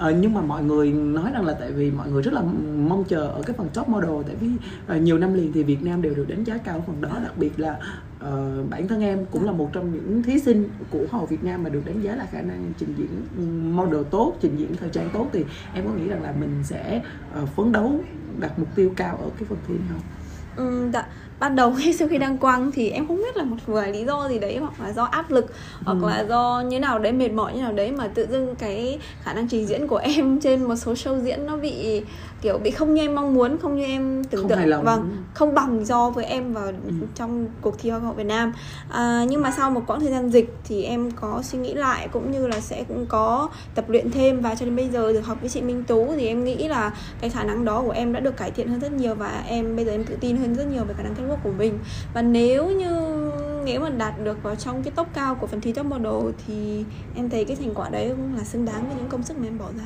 à, 0.02 0.10
nhưng 0.10 0.34
mà 0.34 0.40
mọi 0.40 0.64
người 0.64 0.92
nói 0.92 1.30
rằng 1.32 1.46
là 1.46 1.52
tại 1.60 1.72
vì 1.72 1.90
mọi 1.90 2.10
người 2.10 2.22
rất 2.22 2.34
là 2.34 2.42
mong 2.88 3.04
chờ 3.04 3.20
ở 3.20 3.42
cái 3.42 3.56
phần 3.56 3.68
top 3.74 3.88
model 3.88 4.10
tại 4.26 4.36
vì 4.40 4.48
à, 4.86 4.96
nhiều 4.96 5.18
năm 5.18 5.34
liền 5.34 5.52
thì 5.52 5.62
Việt 5.62 5.82
Nam 5.82 6.02
đều 6.02 6.14
được 6.14 6.28
đánh 6.28 6.44
giá 6.44 6.58
cao 6.58 6.74
ở 6.74 6.80
phần 6.86 7.00
đó 7.00 7.18
đặc 7.22 7.32
biệt 7.36 7.60
là 7.60 7.78
uh, 8.16 8.70
bản 8.70 8.88
thân 8.88 9.00
em 9.00 9.26
cũng 9.30 9.44
là 9.44 9.52
một 9.52 9.70
trong 9.72 9.92
những 9.92 10.22
thí 10.22 10.40
sinh 10.40 10.68
của 10.90 11.04
Hồ 11.10 11.26
Việt 11.26 11.44
Nam 11.44 11.62
mà 11.62 11.70
được 11.70 11.82
đánh 11.86 12.00
giá 12.00 12.16
là 12.16 12.26
khả 12.30 12.42
năng 12.42 12.72
trình 12.78 12.94
diễn 12.98 13.76
model 13.76 14.02
tốt 14.10 14.34
trình 14.40 14.56
diễn 14.56 14.76
thời 14.76 14.88
trang 14.88 15.10
tốt 15.12 15.28
thì 15.32 15.44
em 15.74 15.86
có 15.86 15.94
nghĩ 15.94 16.08
rằng 16.08 16.22
là 16.22 16.34
mình 16.40 16.54
sẽ 16.64 17.02
uh, 17.42 17.48
phấn 17.48 17.72
đấu 17.72 18.00
đặt 18.40 18.58
mục 18.58 18.68
tiêu 18.74 18.92
cao 18.96 19.16
ở 19.16 19.30
cái 19.38 19.44
phần 19.48 19.58
thi 19.68 19.74
này 19.74 19.88
không? 19.90 20.21
Ừ, 20.56 20.90
dạ 20.92 21.06
ban 21.42 21.56
đầu 21.56 21.72
khi 21.78 21.92
sau 21.92 22.08
khi 22.08 22.18
đăng 22.18 22.38
quang 22.38 22.72
thì 22.72 22.90
em 22.90 23.08
không 23.08 23.16
biết 23.16 23.36
là 23.36 23.44
một 23.44 23.56
vài 23.66 23.92
lý 23.92 24.04
do 24.04 24.28
gì 24.28 24.38
đấy 24.38 24.56
hoặc 24.56 24.80
là 24.80 24.92
do 24.92 25.04
áp 25.04 25.30
lực 25.30 25.52
hoặc 25.84 25.98
ừ. 26.02 26.08
là 26.08 26.24
do 26.28 26.62
như 26.68 26.80
nào 26.80 26.98
đấy 26.98 27.12
mệt 27.12 27.28
mỏi 27.28 27.54
như 27.54 27.62
nào 27.62 27.72
đấy 27.72 27.92
mà 27.92 28.08
tự 28.08 28.26
dưng 28.30 28.54
cái 28.56 28.98
khả 29.22 29.32
năng 29.32 29.48
trình 29.48 29.66
diễn 29.66 29.88
của 29.88 29.96
em 30.16 30.40
trên 30.40 30.62
một 30.62 30.76
số 30.76 30.92
show 30.92 31.20
diễn 31.20 31.46
nó 31.46 31.56
bị 31.56 32.02
kiểu 32.42 32.58
bị 32.58 32.70
không 32.70 32.94
như 32.94 33.02
em 33.02 33.14
mong 33.14 33.34
muốn 33.34 33.58
không 33.58 33.76
như 33.76 33.84
em 33.84 34.24
tưởng 34.24 34.48
tượng. 34.48 34.84
vâng 34.84 35.24
không 35.34 35.54
bằng 35.54 35.84
do 35.84 36.10
với 36.10 36.24
em 36.24 36.52
vào 36.52 36.66
ừ. 36.66 36.92
trong 37.14 37.46
cuộc 37.60 37.78
thi 37.78 37.90
hoa 37.90 37.98
hậu 37.98 38.12
Việt 38.12 38.26
Nam. 38.26 38.52
À, 38.88 39.24
nhưng 39.28 39.42
mà 39.42 39.50
sau 39.56 39.70
một 39.70 39.82
quãng 39.86 40.00
thời 40.00 40.10
gian 40.10 40.30
dịch 40.30 40.54
thì 40.64 40.84
em 40.84 41.10
có 41.10 41.42
suy 41.42 41.58
nghĩ 41.58 41.74
lại 41.74 42.08
cũng 42.12 42.30
như 42.30 42.46
là 42.46 42.60
sẽ 42.60 42.84
cũng 42.88 43.06
có 43.06 43.48
tập 43.74 43.84
luyện 43.88 44.10
thêm 44.10 44.40
và 44.40 44.54
cho 44.54 44.66
đến 44.66 44.76
bây 44.76 44.88
giờ 44.88 45.12
được 45.12 45.26
học 45.26 45.38
với 45.40 45.50
chị 45.50 45.62
Minh 45.62 45.84
Tú 45.84 46.12
thì 46.16 46.26
em 46.26 46.44
nghĩ 46.44 46.68
là 46.68 46.92
cái 47.20 47.30
khả 47.30 47.44
năng 47.44 47.64
đó 47.64 47.82
của 47.86 47.90
em 47.90 48.12
đã 48.12 48.20
được 48.20 48.36
cải 48.36 48.50
thiện 48.50 48.68
hơn 48.68 48.80
rất 48.80 48.92
nhiều 48.92 49.14
và 49.14 49.44
em 49.46 49.76
bây 49.76 49.84
giờ 49.84 49.92
em 49.92 50.04
tự 50.04 50.16
tin 50.20 50.36
hơn 50.36 50.54
rất 50.54 50.66
nhiều 50.66 50.84
về 50.84 50.94
khả 50.94 51.02
năng 51.02 51.14
catwalk 51.14 51.42
của 51.42 51.52
mình. 51.58 51.78
Và 52.14 52.22
nếu 52.22 52.70
như 52.70 53.22
nếu 53.64 53.80
mà 53.80 53.88
đạt 53.90 54.24
được 54.24 54.42
vào 54.42 54.54
trong 54.54 54.82
cái 54.82 54.92
top 54.96 55.06
cao 55.14 55.34
của 55.34 55.46
phần 55.46 55.60
thi 55.60 55.72
top 55.72 55.86
model 55.86 56.32
thì 56.46 56.84
em 57.16 57.30
thấy 57.30 57.44
cái 57.44 57.56
thành 57.56 57.74
quả 57.74 57.88
đấy 57.88 58.08
cũng 58.08 58.36
là 58.36 58.44
xứng 58.44 58.64
đáng 58.64 58.86
với 58.88 58.96
những 58.96 59.08
công 59.08 59.22
sức 59.22 59.38
mà 59.38 59.46
em 59.46 59.58
bỏ 59.58 59.66
ra 59.78 59.84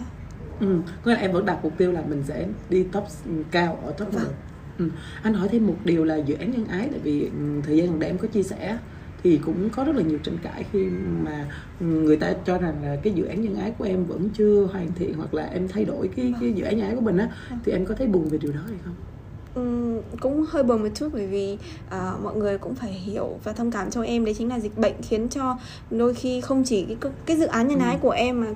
ừ 0.60 0.78
có 1.02 1.12
là 1.12 1.18
em 1.18 1.32
vẫn 1.32 1.46
đặt 1.46 1.58
mục 1.62 1.72
tiêu 1.78 1.92
là 1.92 2.02
mình 2.08 2.22
sẽ 2.26 2.46
đi 2.70 2.82
top 2.92 3.04
cao 3.50 3.78
ở 3.84 3.92
top 3.92 4.14
model 4.14 4.28
ừ. 4.78 4.88
anh 5.22 5.34
hỏi 5.34 5.48
thêm 5.48 5.66
một 5.66 5.76
điều 5.84 6.04
là 6.04 6.16
dự 6.16 6.34
án 6.34 6.50
nhân 6.50 6.66
ái 6.66 6.88
tại 6.90 7.00
vì 7.02 7.24
ừ, 7.24 7.60
thời 7.66 7.76
gian 7.76 7.86
gần 7.86 8.00
đây 8.00 8.10
em 8.10 8.18
có 8.18 8.28
chia 8.28 8.42
sẻ 8.42 8.78
thì 9.22 9.40
cũng 9.44 9.70
có 9.70 9.84
rất 9.84 9.96
là 9.96 10.02
nhiều 10.02 10.18
tranh 10.22 10.38
cãi 10.42 10.64
khi 10.72 10.86
mà 11.24 11.46
người 11.80 12.16
ta 12.16 12.32
cho 12.46 12.58
rằng 12.58 12.74
là 12.82 12.96
cái 13.02 13.12
dự 13.12 13.24
án 13.24 13.42
nhân 13.42 13.56
ái 13.56 13.72
của 13.78 13.84
em 13.84 14.04
vẫn 14.04 14.28
chưa 14.30 14.68
hoàn 14.72 14.92
thiện 14.92 15.14
hoặc 15.14 15.34
là 15.34 15.44
em 15.44 15.68
thay 15.68 15.84
đổi 15.84 16.08
cái 16.16 16.34
cái 16.40 16.52
dự 16.52 16.64
án 16.64 16.76
nhân 16.76 16.86
ái 16.86 16.94
của 16.94 17.00
mình 17.00 17.18
á 17.18 17.28
thì 17.64 17.72
em 17.72 17.84
có 17.84 17.94
thấy 17.94 18.06
buồn 18.06 18.28
về 18.28 18.38
điều 18.38 18.52
đó 18.52 18.60
hay 18.66 18.76
không? 18.84 18.94
Um, 19.54 20.00
cũng 20.20 20.44
hơi 20.48 20.62
buồn 20.62 20.82
một 20.82 20.88
chút 20.94 21.08
bởi 21.12 21.26
vì 21.26 21.58
uh, 21.86 22.22
mọi 22.22 22.36
người 22.36 22.58
cũng 22.58 22.74
phải 22.74 22.92
hiểu 22.92 23.38
và 23.44 23.52
thông 23.52 23.70
cảm 23.70 23.90
cho 23.90 24.02
em 24.02 24.24
đấy 24.24 24.34
chính 24.38 24.48
là 24.48 24.60
dịch 24.60 24.78
bệnh 24.78 24.94
khiến 25.02 25.28
cho 25.28 25.58
đôi 25.90 26.14
khi 26.14 26.40
không 26.40 26.64
chỉ 26.64 26.84
cái 27.00 27.12
cái 27.26 27.36
dự 27.36 27.46
án 27.46 27.68
nhân 27.68 27.78
ái 27.78 27.94
ừ. 27.94 27.98
của 28.02 28.10
em 28.10 28.40
mà 28.40 28.46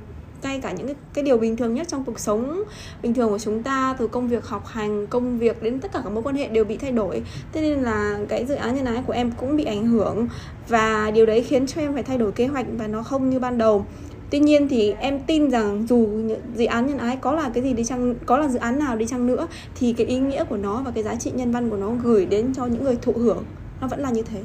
ngay 0.43 0.61
cả 0.61 0.73
những 0.73 0.87
cái, 0.87 0.97
cái 1.15 1.25
điều 1.25 1.39
bình 1.39 1.57
thường 1.57 1.75
nhất 1.75 1.89
trong 1.89 2.05
cuộc 2.05 2.19
sống 2.19 2.63
bình 3.03 3.15
thường 3.15 3.29
của 3.29 3.39
chúng 3.39 3.63
ta 3.63 3.97
từ 3.99 4.07
công 4.07 4.29
việc 4.29 4.45
học 4.45 4.67
hành 4.67 5.07
công 5.07 5.39
việc 5.39 5.63
đến 5.63 5.81
tất 5.81 5.93
cả 5.93 6.01
các 6.05 6.13
mối 6.13 6.23
quan 6.23 6.37
hệ 6.37 6.49
đều 6.49 6.65
bị 6.65 6.77
thay 6.77 6.93
đổi. 6.93 7.23
Thế 7.53 7.61
nên 7.61 7.79
là 7.79 8.19
cái 8.29 8.47
dự 8.47 8.55
án 8.55 8.75
nhân 8.75 8.85
ái 8.85 9.03
của 9.07 9.13
em 9.13 9.31
cũng 9.31 9.57
bị 9.57 9.65
ảnh 9.65 9.87
hưởng 9.87 10.29
và 10.69 11.11
điều 11.11 11.27
đấy 11.27 11.43
khiến 11.43 11.67
cho 11.67 11.81
em 11.81 11.95
phải 11.95 12.03
thay 12.03 12.19
đổi 12.19 12.33
kế 12.33 12.47
hoạch 12.47 12.67
và 12.79 12.87
nó 12.87 13.03
không 13.03 13.31
như 13.31 13.39
ban 13.39 13.59
đầu. 13.59 13.87
Tuy 14.31 14.39
nhiên 14.39 14.69
thì 14.69 14.95
em 14.99 15.21
tin 15.27 15.51
rằng 15.51 15.87
dù 15.89 16.09
dự 16.55 16.65
án 16.65 16.87
nhân 16.87 16.99
ái 16.99 17.17
có 17.17 17.33
là 17.33 17.51
cái 17.55 17.63
gì 17.63 17.73
đi 17.73 17.85
chăng 17.85 18.15
có 18.27 18.39
là 18.39 18.49
dự 18.49 18.59
án 18.59 18.79
nào 18.79 18.97
đi 18.97 19.07
chăng 19.07 19.27
nữa 19.27 19.47
thì 19.75 19.93
cái 19.93 20.07
ý 20.07 20.19
nghĩa 20.19 20.45
của 20.45 20.57
nó 20.57 20.83
và 20.85 20.91
cái 20.91 21.05
giá 21.05 21.15
trị 21.15 21.31
nhân 21.35 21.53
văn 21.53 21.71
của 21.71 21.77
nó 21.77 21.91
gửi 22.03 22.27
đến 22.27 22.55
cho 22.55 22.67
những 22.67 22.85
người 22.85 22.99
thụ 23.03 23.13
hưởng 23.13 23.45
nó 23.81 23.89
vẫn 23.89 24.01
là 24.01 24.11
như 24.11 24.23
thế. 24.23 24.41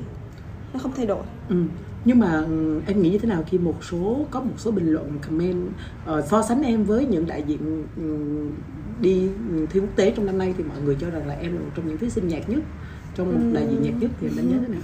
Nó 0.74 0.80
không 0.80 0.92
thay 0.96 1.06
đổi. 1.06 1.24
Ừ 1.50 1.56
nhưng 2.06 2.19
mà 2.19 2.44
ừ, 2.48 2.81
em 2.88 3.02
nghĩ 3.02 3.10
như 3.10 3.18
thế 3.18 3.30
nào 3.30 3.44
khi 3.48 3.57
một 3.57 3.84
số 3.84 4.25
có 4.31 4.40
một 4.40 4.54
số 4.57 4.72
bình 4.72 4.94
luận 4.94 5.12
comment 5.28 5.68
uh, 6.12 6.25
so 6.30 6.42
sánh 6.42 6.63
em 6.63 6.84
với 6.84 7.06
những 7.06 7.28
đại 7.28 7.44
diện 7.48 7.84
um, 7.98 8.52
đi 9.02 9.30
thi 9.69 9.80
quốc 9.80 9.90
tế 9.96 10.13
trong 10.16 10.25
năm 10.25 10.38
nay 10.38 10.54
thì 10.57 10.63
mọi 10.63 10.78
người 10.86 10.98
cho 11.02 11.10
rằng 11.10 11.28
là 11.28 11.34
em 11.34 11.54
là 11.54 11.60
một 11.60 11.72
trong 11.75 11.88
những 11.88 11.98
thí 11.98 12.10
sinh 12.10 12.28
nhạc 12.28 12.50
nhất 12.50 12.60
trong 13.16 13.28
một 13.31 13.40
đại 13.54 13.68
diện 13.69 13.81
nhạc 13.81 14.02
nhất 14.02 14.12
thì 14.22 14.28
em 14.28 14.38
đánh 14.38 14.50
giá 14.50 14.57
thế 14.62 14.74
nào? 14.74 14.81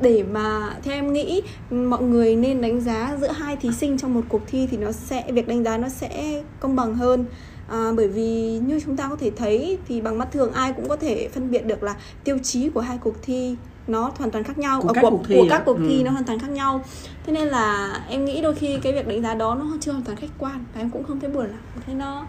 Để 0.00 0.22
mà 0.22 0.76
theo 0.82 0.94
em 0.94 1.12
nghĩ 1.12 1.42
mọi 1.70 2.02
người 2.02 2.36
nên 2.36 2.60
đánh 2.60 2.80
giá 2.80 3.16
giữa 3.20 3.32
hai 3.32 3.56
thí 3.56 3.72
sinh 3.72 3.98
trong 3.98 4.14
một 4.14 4.24
cuộc 4.28 4.42
thi 4.46 4.68
thì 4.70 4.76
nó 4.76 4.92
sẽ 4.92 5.32
việc 5.32 5.48
đánh 5.48 5.64
giá 5.64 5.76
nó 5.76 5.88
sẽ 5.88 6.42
công 6.60 6.76
bằng 6.76 6.94
hơn. 6.94 7.24
À, 7.68 7.92
bởi 7.96 8.08
vì 8.08 8.58
như 8.58 8.80
chúng 8.80 8.96
ta 8.96 9.08
có 9.08 9.16
thể 9.16 9.30
thấy 9.36 9.78
thì 9.88 10.00
bằng 10.00 10.18
mắt 10.18 10.32
thường 10.32 10.52
ai 10.52 10.72
cũng 10.72 10.88
có 10.88 10.96
thể 10.96 11.28
phân 11.28 11.50
biệt 11.50 11.66
được 11.66 11.82
là 11.82 11.96
tiêu 12.24 12.38
chí 12.42 12.68
của 12.68 12.80
hai 12.80 12.98
cuộc 12.98 13.22
thi 13.22 13.56
nó 13.90 14.12
hoàn 14.18 14.30
toàn 14.30 14.44
khác 14.44 14.58
nhau 14.58 14.82
của, 14.82 14.88
ờ, 14.88 14.94
các, 14.94 15.00
cuộc, 15.02 15.20
thi 15.28 15.36
của 15.36 15.46
các 15.50 15.62
cuộc 15.66 15.76
thi 15.88 15.98
ừ. 15.98 16.04
nó 16.04 16.10
hoàn 16.10 16.24
toàn 16.24 16.38
khác 16.38 16.50
nhau. 16.50 16.84
Thế 17.26 17.32
nên 17.32 17.48
là 17.48 17.92
em 18.08 18.24
nghĩ 18.24 18.42
đôi 18.42 18.54
khi 18.54 18.78
cái 18.82 18.92
việc 18.92 19.08
đánh 19.08 19.22
giá 19.22 19.34
đó 19.34 19.54
nó 19.54 19.76
chưa 19.80 19.92
hoàn 19.92 20.04
toàn 20.04 20.16
khách 20.16 20.30
quan 20.38 20.64
và 20.74 20.80
em 20.80 20.90
cũng 20.90 21.04
không 21.04 21.20
thấy 21.20 21.30
buồn 21.30 21.46
lắm. 21.46 21.60
Thấy 21.86 21.94
nó 21.94 22.26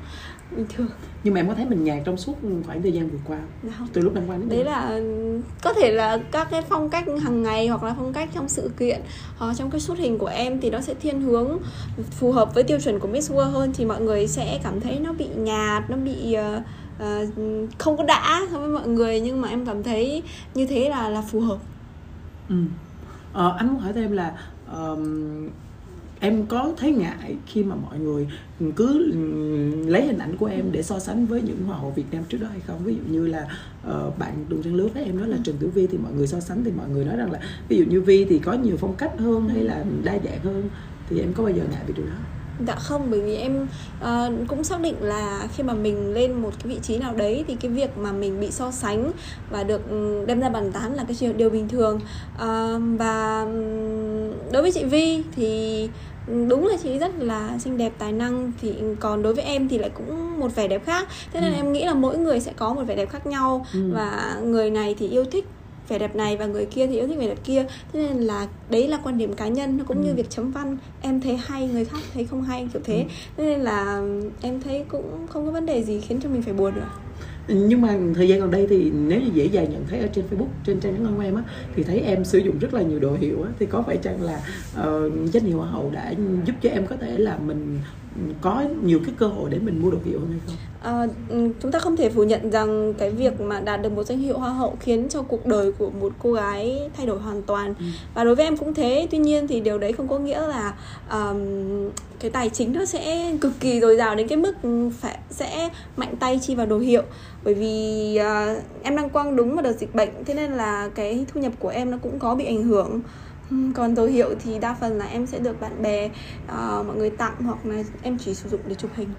bình 0.55 0.65
thường. 0.75 0.87
Nhưng 1.23 1.33
mà 1.33 1.39
em 1.39 1.47
có 1.47 1.53
thấy 1.53 1.65
mình 1.65 1.83
nhạc 1.83 2.01
trong 2.05 2.17
suốt 2.17 2.33
khoảng 2.65 2.81
thời 2.81 2.91
gian 2.91 3.09
vừa 3.09 3.17
qua 3.27 3.37
dạ 3.63 3.71
không. 3.77 3.87
từ 3.93 4.01
lúc 4.01 4.13
năm 4.13 4.23
qua 4.27 4.37
đến 4.37 4.49
đấy 4.49 4.63
là 4.63 4.99
có 5.63 5.73
thể 5.73 5.91
là 5.91 6.17
các 6.31 6.47
cái 6.51 6.61
phong 6.61 6.89
cách 6.89 7.05
hàng 7.23 7.43
ngày 7.43 7.67
hoặc 7.67 7.83
là 7.83 7.95
phong 7.97 8.13
cách 8.13 8.29
trong 8.33 8.49
sự 8.49 8.71
kiện 8.79 9.01
hoặc 9.37 9.53
trong 9.57 9.71
cái 9.71 9.81
xuất 9.81 9.97
hình 9.97 10.17
của 10.17 10.27
em 10.27 10.61
thì 10.61 10.69
nó 10.69 10.81
sẽ 10.81 10.93
thiên 10.93 11.21
hướng 11.21 11.57
phù 12.11 12.31
hợp 12.31 12.53
với 12.53 12.63
tiêu 12.63 12.79
chuẩn 12.79 12.99
của 12.99 13.07
Miss 13.07 13.31
World 13.31 13.51
hơn 13.51 13.73
thì 13.73 13.85
mọi 13.85 14.01
người 14.01 14.27
sẽ 14.27 14.59
cảm 14.63 14.81
thấy 14.81 14.99
nó 14.99 15.13
bị 15.13 15.27
nhạt 15.37 15.89
nó 15.89 15.97
bị 15.97 16.35
uh, 16.57 16.63
uh, 17.01 17.29
không 17.77 17.97
có 17.97 18.03
đã 18.03 18.41
so 18.51 18.59
với 18.59 18.69
mọi 18.69 18.87
người 18.87 19.19
nhưng 19.19 19.41
mà 19.41 19.49
em 19.49 19.65
cảm 19.65 19.83
thấy 19.83 20.23
như 20.53 20.65
thế 20.65 20.89
là 20.89 21.09
là 21.09 21.21
phù 21.21 21.39
hợp. 21.39 21.57
Ừ. 22.49 22.55
ờ, 23.33 23.55
anh 23.57 23.67
muốn 23.67 23.79
hỏi 23.79 23.93
thêm 23.93 24.11
là 24.11 24.33
um, 24.73 25.49
em 26.19 26.45
có 26.45 26.73
thấy 26.77 26.91
ngại 26.91 27.35
khi 27.45 27.63
mà 27.63 27.75
mọi 27.75 27.99
người 27.99 28.27
cứ 28.75 29.11
lấy 29.87 30.05
hình 30.05 30.17
ảnh 30.17 30.37
của 30.37 30.45
em 30.45 30.71
để 30.71 30.83
so 30.83 30.99
sánh 30.99 31.25
với 31.25 31.41
những 31.41 31.63
hoa 31.67 31.77
hậu 31.77 31.91
Việt 31.91 32.05
Nam 32.11 32.23
trước 32.29 32.37
đó 32.41 32.47
hay 32.51 32.59
không? 32.59 32.83
Ví 32.83 32.95
dụ 32.95 33.13
như 33.13 33.27
là 33.27 33.47
uh, 33.87 34.17
bạn 34.19 34.45
đồng 34.49 34.63
trang 34.63 34.75
lứa 34.75 34.87
với 34.93 35.03
em 35.03 35.17
nói 35.17 35.27
là 35.27 35.37
Trần 35.43 35.57
Tử 35.57 35.67
Vi 35.67 35.87
thì 35.87 35.97
mọi 35.97 36.13
người 36.13 36.27
so 36.27 36.39
sánh 36.39 36.63
thì 36.63 36.71
mọi 36.71 36.89
người 36.89 37.05
nói 37.05 37.17
rằng 37.17 37.31
là 37.31 37.39
ví 37.67 37.77
dụ 37.77 37.85
như 37.85 38.01
Vi 38.01 38.25
thì 38.25 38.39
có 38.39 38.53
nhiều 38.53 38.77
phong 38.77 38.95
cách 38.95 39.11
hơn 39.17 39.49
hay 39.49 39.63
là 39.63 39.85
đa 40.03 40.19
dạng 40.25 40.39
hơn 40.43 40.69
thì 41.09 41.19
em 41.19 41.33
có 41.33 41.43
bao 41.43 41.53
giờ 41.53 41.63
ngại 41.71 41.81
về 41.87 41.93
điều 41.97 42.05
đó 42.05 42.13
Dạ 42.67 42.75
không, 42.75 43.07
bởi 43.11 43.21
vì 43.21 43.35
em 43.35 43.67
uh, 44.01 44.47
cũng 44.47 44.63
xác 44.63 44.81
định 44.81 44.95
là 45.01 45.47
khi 45.55 45.63
mà 45.63 45.73
mình 45.73 46.13
lên 46.13 46.33
một 46.33 46.51
cái 46.63 46.73
vị 46.73 46.79
trí 46.81 46.97
nào 46.97 47.13
đấy 47.15 47.45
thì 47.47 47.55
cái 47.55 47.71
việc 47.71 47.97
mà 47.97 48.11
mình 48.11 48.39
bị 48.39 48.51
so 48.51 48.71
sánh 48.71 49.11
và 49.49 49.63
được 49.63 49.89
ừ, 49.89 50.25
đem 50.27 50.39
ra 50.39 50.49
bàn 50.49 50.71
tán 50.71 50.93
là 50.93 51.03
cái 51.03 51.33
điều 51.33 51.49
bình 51.49 51.69
thường 51.69 51.99
uh, 52.35 52.81
và 52.99 53.45
đối 54.51 54.61
với 54.61 54.71
chị 54.71 54.83
Vi 54.83 55.23
thì 55.35 55.89
đúng 56.47 56.67
là 56.67 56.77
chị 56.83 56.97
rất 56.97 57.11
là 57.19 57.57
xinh 57.59 57.77
đẹp 57.77 57.93
tài 57.97 58.11
năng 58.11 58.51
thì 58.61 58.73
còn 58.99 59.21
đối 59.21 59.33
với 59.33 59.43
em 59.43 59.69
thì 59.69 59.77
lại 59.77 59.89
cũng 59.89 60.39
một 60.39 60.55
vẻ 60.55 60.67
đẹp 60.67 60.85
khác 60.85 61.07
thế 61.33 61.41
nên 61.41 61.53
ừ. 61.53 61.55
em 61.55 61.73
nghĩ 61.73 61.85
là 61.85 61.93
mỗi 61.93 62.17
người 62.17 62.39
sẽ 62.39 62.53
có 62.55 62.73
một 62.73 62.83
vẻ 62.83 62.95
đẹp 62.95 63.09
khác 63.09 63.27
nhau 63.27 63.65
ừ. 63.73 63.91
và 63.93 64.37
người 64.43 64.69
này 64.69 64.95
thì 64.99 65.07
yêu 65.07 65.25
thích 65.31 65.45
vẻ 65.91 65.99
đẹp 65.99 66.15
này 66.15 66.37
và 66.37 66.45
người 66.45 66.65
kia 66.65 66.87
thì 66.87 66.97
yêu 66.97 67.07
thích 67.07 67.17
vẻ 67.19 67.27
đẹp 67.27 67.43
kia 67.43 67.65
thế 67.93 68.07
nên 68.07 68.17
là 68.17 68.47
đấy 68.69 68.87
là 68.87 68.99
quan 69.03 69.17
điểm 69.17 69.33
cá 69.33 69.47
nhân 69.47 69.77
nó 69.77 69.83
cũng 69.83 69.97
ừ. 69.97 70.03
như 70.07 70.13
việc 70.13 70.29
chấm 70.29 70.51
văn 70.51 70.77
em 71.01 71.21
thấy 71.21 71.37
hay 71.37 71.67
người 71.67 71.85
khác 71.85 71.99
thấy 72.13 72.25
không 72.25 72.43
hay 72.43 72.67
kiểu 72.73 72.81
thế 72.85 72.97
ừ. 72.97 73.03
thế 73.37 73.43
nên 73.43 73.59
là 73.59 74.03
em 74.41 74.61
thấy 74.61 74.85
cũng 74.87 75.27
không 75.29 75.45
có 75.45 75.51
vấn 75.51 75.65
đề 75.65 75.83
gì 75.83 75.99
khiến 75.99 76.19
cho 76.23 76.29
mình 76.29 76.41
phải 76.41 76.53
buồn 76.53 76.73
được 76.75 76.81
nhưng 77.47 77.81
mà 77.81 77.97
thời 78.15 78.27
gian 78.27 78.39
gần 78.39 78.51
đây 78.51 78.67
thì 78.69 78.91
nếu 78.91 79.21
như 79.21 79.29
dễ 79.33 79.45
dàng 79.45 79.71
nhận 79.71 79.85
thấy 79.89 79.99
ở 79.99 80.07
trên 80.07 80.25
Facebook 80.31 80.47
trên 80.65 80.79
trang 80.79 80.93
cá 80.93 80.99
nhân 80.99 81.13
của 81.15 81.23
em 81.23 81.35
á 81.35 81.43
thì 81.75 81.83
thấy 81.83 81.99
em 81.99 82.25
sử 82.25 82.37
dụng 82.37 82.59
rất 82.59 82.73
là 82.73 82.81
nhiều 82.81 82.99
đồ 82.99 83.15
hiệu 83.15 83.43
á 83.43 83.49
thì 83.59 83.65
có 83.65 83.81
phải 83.81 83.97
chăng 83.97 84.21
là 84.21 84.41
uh, 84.81 85.31
danh 85.33 85.43
hiệu 85.43 85.57
hoa 85.57 85.69
hậu 85.69 85.91
đã 85.91 86.13
giúp 86.45 86.53
cho 86.61 86.69
em 86.69 86.87
có 86.87 86.95
thể 86.95 87.17
là 87.17 87.37
mình 87.37 87.79
có 88.41 88.63
nhiều 88.83 88.99
cái 89.05 89.15
cơ 89.17 89.27
hội 89.27 89.49
để 89.49 89.59
mình 89.59 89.81
mua 89.81 89.91
đồ 89.91 89.97
hiệu 90.05 90.19
hay 90.29 90.39
không? 90.45 90.55
À, 90.81 91.07
chúng 91.29 91.71
ta 91.71 91.79
không 91.79 91.97
thể 91.97 92.09
phủ 92.09 92.23
nhận 92.23 92.51
rằng 92.51 92.93
cái 92.93 93.11
việc 93.11 93.41
mà 93.41 93.59
đạt 93.59 93.81
được 93.81 93.91
một 93.91 94.03
danh 94.03 94.19
hiệu 94.19 94.37
hoa 94.37 94.49
hậu 94.49 94.77
khiến 94.79 95.09
cho 95.09 95.21
cuộc 95.21 95.45
đời 95.45 95.71
của 95.71 95.89
một 95.89 96.13
cô 96.19 96.33
gái 96.33 96.89
thay 96.97 97.05
đổi 97.05 97.19
hoàn 97.19 97.41
toàn. 97.41 97.73
Ừ. 97.79 97.85
và 98.13 98.23
đối 98.23 98.35
với 98.35 98.45
em 98.45 98.57
cũng 98.57 98.73
thế 98.73 99.07
tuy 99.11 99.17
nhiên 99.17 99.47
thì 99.47 99.59
điều 99.59 99.77
đấy 99.77 99.93
không 99.93 100.07
có 100.07 100.19
nghĩa 100.19 100.47
là 100.47 100.73
um, 101.11 101.39
cái 102.19 102.31
tài 102.31 102.49
chính 102.49 102.73
nó 102.73 102.85
sẽ 102.85 103.33
cực 103.41 103.51
kỳ 103.59 103.79
dồi 103.79 103.97
dào 103.97 104.15
đến 104.15 104.27
cái 104.27 104.37
mức 104.37 104.53
phải 104.99 105.17
sẽ 105.29 105.69
mạnh 105.97 106.15
tay 106.19 106.39
chi 106.41 106.55
vào 106.55 106.65
đồ 106.65 106.79
hiệu. 106.79 107.03
Bởi 107.43 107.53
vì 107.53 108.19
uh, 108.19 108.63
em 108.83 108.95
đang 108.95 109.09
quăng 109.09 109.35
đúng 109.35 109.55
vào 109.55 109.63
đợt 109.63 109.73
dịch 109.73 109.95
bệnh 109.95 110.09
thế 110.25 110.33
nên 110.33 110.51
là 110.51 110.89
cái 110.95 111.25
thu 111.33 111.41
nhập 111.41 111.51
của 111.59 111.69
em 111.69 111.91
nó 111.91 111.97
cũng 112.01 112.19
có 112.19 112.35
bị 112.35 112.45
ảnh 112.45 112.63
hưởng. 112.63 113.01
Còn 113.75 113.95
đồ 113.95 114.05
hiệu 114.05 114.29
thì 114.43 114.59
đa 114.59 114.75
phần 114.81 114.97
là 114.97 115.05
em 115.05 115.27
sẽ 115.27 115.39
được 115.39 115.61
bạn 115.61 115.81
bè 115.81 116.05
uh, 116.05 116.85
mọi 116.87 116.95
người 116.95 117.09
tặng 117.09 117.35
hoặc 117.39 117.65
là 117.65 117.83
em 118.03 118.17
chỉ 118.17 118.33
sử 118.33 118.49
dụng 118.49 118.59
để 118.67 118.75
chụp 118.75 118.91
hình 118.95 119.09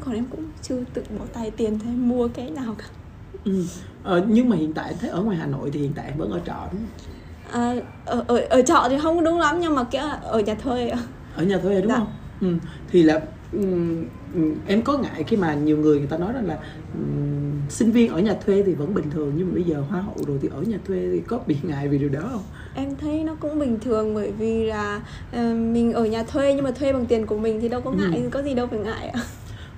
còn 0.00 0.14
em 0.14 0.24
cũng 0.30 0.44
chưa 0.62 0.78
tự 0.94 1.02
bỏ 1.18 1.24
tay 1.32 1.50
tiền 1.50 1.78
để 1.84 1.90
mua 1.90 2.28
cái 2.28 2.50
nào 2.50 2.74
cả 2.78 2.84
ừ. 3.44 3.64
ờ, 4.02 4.24
nhưng 4.28 4.48
mà 4.48 4.56
hiện 4.56 4.72
tại 4.72 4.94
thấy 5.00 5.10
ở 5.10 5.22
ngoài 5.22 5.36
hà 5.36 5.46
nội 5.46 5.70
thì 5.72 5.80
hiện 5.80 5.92
tại 5.94 6.06
em 6.06 6.18
vẫn 6.18 6.30
ở 6.30 6.40
trọ 6.46 6.68
đúng 6.72 6.80
không 6.80 7.12
à, 7.52 7.74
ở, 8.04 8.24
ở 8.26 8.38
ở 8.38 8.62
trọ 8.62 8.86
thì 8.90 8.98
không 9.02 9.24
đúng 9.24 9.38
lắm 9.38 9.60
nhưng 9.60 9.74
mà 9.74 9.84
cái 9.84 10.02
ở 10.22 10.40
nhà 10.40 10.54
thuê 10.54 10.92
ở 11.36 11.44
nhà 11.44 11.58
thuê 11.58 11.80
đúng 11.80 11.90
dạ. 11.90 11.96
không 11.96 12.06
ừ. 12.40 12.54
thì 12.90 13.02
là 13.02 13.20
um, 13.52 14.04
em 14.66 14.82
có 14.82 14.98
ngại 14.98 15.24
khi 15.24 15.36
mà 15.36 15.54
nhiều 15.54 15.76
người 15.76 15.98
người 15.98 16.06
ta 16.06 16.16
nói 16.18 16.32
rằng 16.32 16.46
là 16.46 16.58
um, 16.94 17.68
sinh 17.68 17.92
viên 17.92 18.12
ở 18.12 18.18
nhà 18.18 18.34
thuê 18.46 18.62
thì 18.62 18.74
vẫn 18.74 18.94
bình 18.94 19.10
thường 19.10 19.32
nhưng 19.36 19.48
mà 19.48 19.54
bây 19.54 19.62
giờ 19.62 19.84
hoa 19.90 20.00
hậu 20.00 20.16
rồi 20.26 20.38
thì 20.42 20.48
ở 20.54 20.62
nhà 20.62 20.78
thuê 20.86 21.08
thì 21.12 21.20
có 21.20 21.40
bị 21.46 21.56
ngại 21.62 21.88
vì 21.88 21.98
điều 21.98 22.08
đó 22.08 22.28
không 22.32 22.42
em 22.74 22.96
thấy 23.00 23.24
nó 23.24 23.34
cũng 23.40 23.58
bình 23.58 23.78
thường 23.80 24.14
bởi 24.14 24.32
vì 24.38 24.64
là 24.64 25.00
uh, 25.30 25.56
mình 25.56 25.92
ở 25.92 26.04
nhà 26.04 26.22
thuê 26.22 26.54
nhưng 26.54 26.64
mà 26.64 26.70
thuê 26.70 26.92
bằng 26.92 27.06
tiền 27.06 27.26
của 27.26 27.38
mình 27.38 27.60
thì 27.60 27.68
đâu 27.68 27.80
có 27.80 27.90
ngại 27.90 28.20
ừ. 28.22 28.28
có 28.30 28.42
gì 28.42 28.54
đâu 28.54 28.66
phải 28.66 28.78
ngại 28.78 29.08
ạ 29.08 29.22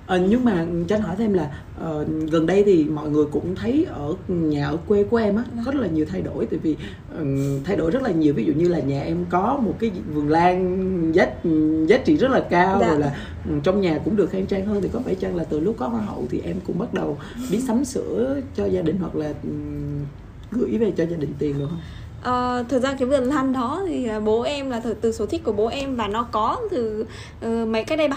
À, 0.07 0.17
nhưng 0.17 0.45
mà 0.45 0.65
cho 0.87 0.95
anh 0.95 1.01
hỏi 1.01 1.15
thêm 1.17 1.33
là 1.33 1.51
uh, 1.85 2.07
gần 2.31 2.45
đây 2.45 2.63
thì 2.65 2.83
mọi 2.83 3.09
người 3.09 3.25
cũng 3.31 3.55
thấy 3.55 3.85
ở 3.89 4.15
nhà 4.27 4.67
ở 4.67 4.77
quê 4.87 5.03
của 5.03 5.17
em 5.17 5.35
á 5.35 5.43
có 5.65 5.71
rất 5.71 5.81
là 5.81 5.87
nhiều 5.87 6.05
thay 6.09 6.21
đổi 6.21 6.45
tại 6.45 6.59
vì 6.63 6.75
uh, 7.21 7.65
thay 7.65 7.75
đổi 7.75 7.91
rất 7.91 8.01
là 8.03 8.11
nhiều 8.11 8.33
ví 8.33 8.45
dụ 8.45 8.53
như 8.53 8.67
là 8.67 8.79
nhà 8.79 9.01
em 9.01 9.25
có 9.29 9.59
một 9.61 9.73
cái 9.79 9.91
vườn 10.13 10.29
lan 10.29 11.11
giá 11.13 11.27
giá 11.87 11.97
trị 11.97 12.17
rất 12.17 12.31
là 12.31 12.39
cao 12.49 12.77
dạ. 12.81 12.87
rồi 12.87 12.99
là 12.99 13.15
trong 13.63 13.81
nhà 13.81 13.99
cũng 14.05 14.15
được 14.15 14.29
khang 14.29 14.45
trang 14.45 14.65
hơn 14.65 14.81
thì 14.81 14.89
có 14.93 14.99
phải 15.05 15.15
chăng 15.15 15.35
là 15.35 15.43
từ 15.43 15.59
lúc 15.59 15.75
có 15.79 15.87
hoa 15.87 16.01
hậu 16.01 16.25
thì 16.29 16.41
em 16.45 16.55
cũng 16.67 16.79
bắt 16.79 16.93
đầu 16.93 17.17
biết 17.51 17.59
sắm 17.67 17.85
sửa 17.85 18.41
cho 18.55 18.65
gia 18.65 18.81
đình 18.81 18.97
hoặc 18.99 19.15
là 19.15 19.33
um, 19.43 20.05
gửi 20.51 20.77
về 20.77 20.91
cho 20.97 21.05
gia 21.05 21.17
đình 21.17 21.33
tiền 21.39 21.59
được 21.59 21.67
không? 21.69 21.79
Uh, 22.29 22.69
thực 22.69 22.83
ra 22.83 22.95
cái 22.99 23.07
vườn 23.07 23.23
lan 23.23 23.53
đó 23.53 23.83
thì 23.87 24.09
bố 24.25 24.41
em 24.41 24.69
là 24.69 24.79
từ, 24.79 24.93
từ 24.93 25.11
số 25.11 25.25
thích 25.25 25.43
của 25.43 25.51
bố 25.51 25.67
em 25.67 25.95
và 25.95 26.07
nó 26.07 26.27
có 26.31 26.57
từ 26.71 27.05
uh, 27.45 27.67
mấy 27.67 27.83
cái 27.83 27.97
đây 27.97 28.09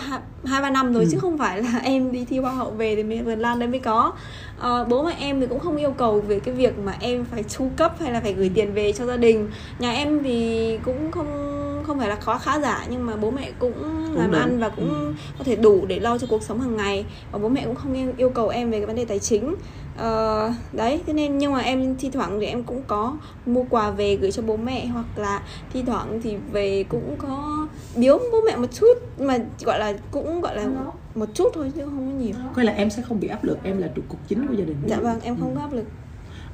hai 0.45 0.63
ba 0.63 0.71
năm 0.71 0.93
rồi 0.93 1.05
ừ. 1.05 1.09
chứ 1.13 1.19
không 1.19 1.39
phải 1.39 1.63
là 1.63 1.79
em 1.85 2.13
đi 2.13 2.25
thi 2.25 2.39
hoa 2.39 2.53
hậu 2.53 2.71
về 2.71 2.97
thì 2.97 3.03
mới 3.03 3.23
vườn 3.23 3.39
lan 3.39 3.59
đấy 3.59 3.69
mới 3.69 3.81
có. 3.81 4.13
Uh, 4.59 4.89
bố 4.89 5.03
mẹ 5.03 5.17
em 5.19 5.41
thì 5.41 5.47
cũng 5.47 5.61
không 5.61 5.77
yêu 5.77 5.91
cầu 5.91 6.21
về 6.21 6.41
cái 6.41 6.55
việc 6.55 6.79
mà 6.79 6.95
em 7.01 7.25
phải 7.25 7.43
chu 7.43 7.69
cấp 7.77 7.95
hay 8.01 8.13
là 8.13 8.21
phải 8.21 8.33
gửi 8.33 8.51
tiền 8.55 8.73
về 8.73 8.93
cho 8.93 9.07
gia 9.07 9.17
đình. 9.17 9.51
Nhà 9.79 9.93
em 9.93 10.23
thì 10.23 10.79
cũng 10.85 11.11
không 11.11 11.45
không 11.87 11.99
phải 11.99 12.09
là 12.09 12.17
khó 12.17 12.39
khá 12.39 12.59
giả 12.59 12.87
nhưng 12.91 13.07
mà 13.07 13.17
bố 13.17 13.31
mẹ 13.31 13.51
cũng, 13.59 13.73
cũng 13.73 14.17
làm 14.17 14.33
ăn 14.33 14.59
và 14.61 14.69
cũng 14.69 14.89
ừ. 14.89 15.13
có 15.39 15.45
thể 15.45 15.57
đủ 15.57 15.87
để 15.87 16.01
lo 16.01 16.19
cho 16.19 16.27
cuộc 16.31 16.43
sống 16.43 16.61
hàng 16.61 16.77
ngày. 16.77 17.05
Và 17.33 17.39
bố 17.39 17.49
mẹ 17.49 17.63
cũng 17.65 17.75
không 17.75 18.15
yêu 18.17 18.31
cầu 18.31 18.49
em 18.49 18.71
về 18.71 18.79
cái 18.79 18.87
vấn 18.87 18.97
đề 18.97 19.05
tài 19.05 19.19
chính 19.19 19.55
uh, 19.99 20.55
đấy 20.73 21.01
thế 21.07 21.13
nên 21.13 21.39
nhưng 21.39 21.53
mà 21.53 21.61
em 21.61 21.97
thi 21.99 22.11
thoảng 22.11 22.41
thì 22.41 22.47
em 22.47 22.63
cũng 22.63 22.83
có 22.87 23.17
mua 23.47 23.65
quà 23.71 23.91
về 23.91 24.17
gửi 24.17 24.33
cho 24.33 24.43
bố 24.43 24.57
mẹ 24.57 24.87
hoặc 24.87 25.07
là 25.17 25.43
thi 25.73 25.83
thoảng 25.87 26.21
thì 26.23 26.37
về 26.53 26.85
cũng 26.89 27.17
có 27.19 27.67
biếu 27.97 28.19
bố 28.33 28.41
mẹ 28.47 28.57
một 28.57 28.73
chút 28.73 28.95
mà 29.19 29.39
gọi 29.65 29.79
là 29.79 29.93
cũng 30.11 30.41
gọi 30.41 30.57
là 30.57 30.69
một 31.15 31.29
chút 31.35 31.49
thôi 31.55 31.73
chứ 31.77 31.83
không 31.85 32.13
có 32.13 32.25
nhiều. 32.25 32.35
Coi 32.55 32.65
là 32.65 32.73
em 32.73 32.91
sẽ 32.91 33.03
không 33.03 33.21
bị 33.21 33.29
áp 33.29 33.45
lực 33.45 33.59
em 33.63 33.79
là 33.79 33.89
trụ 33.95 34.03
cột 34.09 34.19
chính 34.29 34.47
của 34.47 34.55
gia 34.55 34.65
đình. 34.65 34.77
Dạ 34.87 34.97
vâng 34.97 35.21
em 35.23 35.37
không 35.41 35.55
có 35.55 35.61
áp 35.61 35.73
lực 35.73 35.85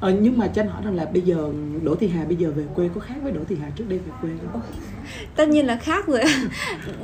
ờ, 0.04 0.12
nhưng 0.20 0.38
mà 0.38 0.49
cho 0.49 0.62
anh 0.62 0.68
hỏi 0.68 0.82
rằng 0.84 0.94
là 0.94 1.04
bây 1.12 1.23
giờ 1.23 1.50
đỗ 1.82 1.94
thị 1.94 2.08
hà 2.08 2.25
bây 2.25 2.37
giờ 2.37 2.50
về 2.56 2.64
quê 2.75 2.88
có 2.94 3.00
khác 3.00 3.14
với 3.23 3.32
đỗ 3.32 3.40
thị 3.49 3.56
hà 3.62 3.70
trước 3.76 3.84
đây 3.88 3.99
về 3.99 4.12
quê 4.20 4.30
không? 4.52 4.61
Tất 5.37 5.49
nhiên 5.49 5.66
là 5.66 5.76
khác 5.76 6.06
rồi 6.06 6.20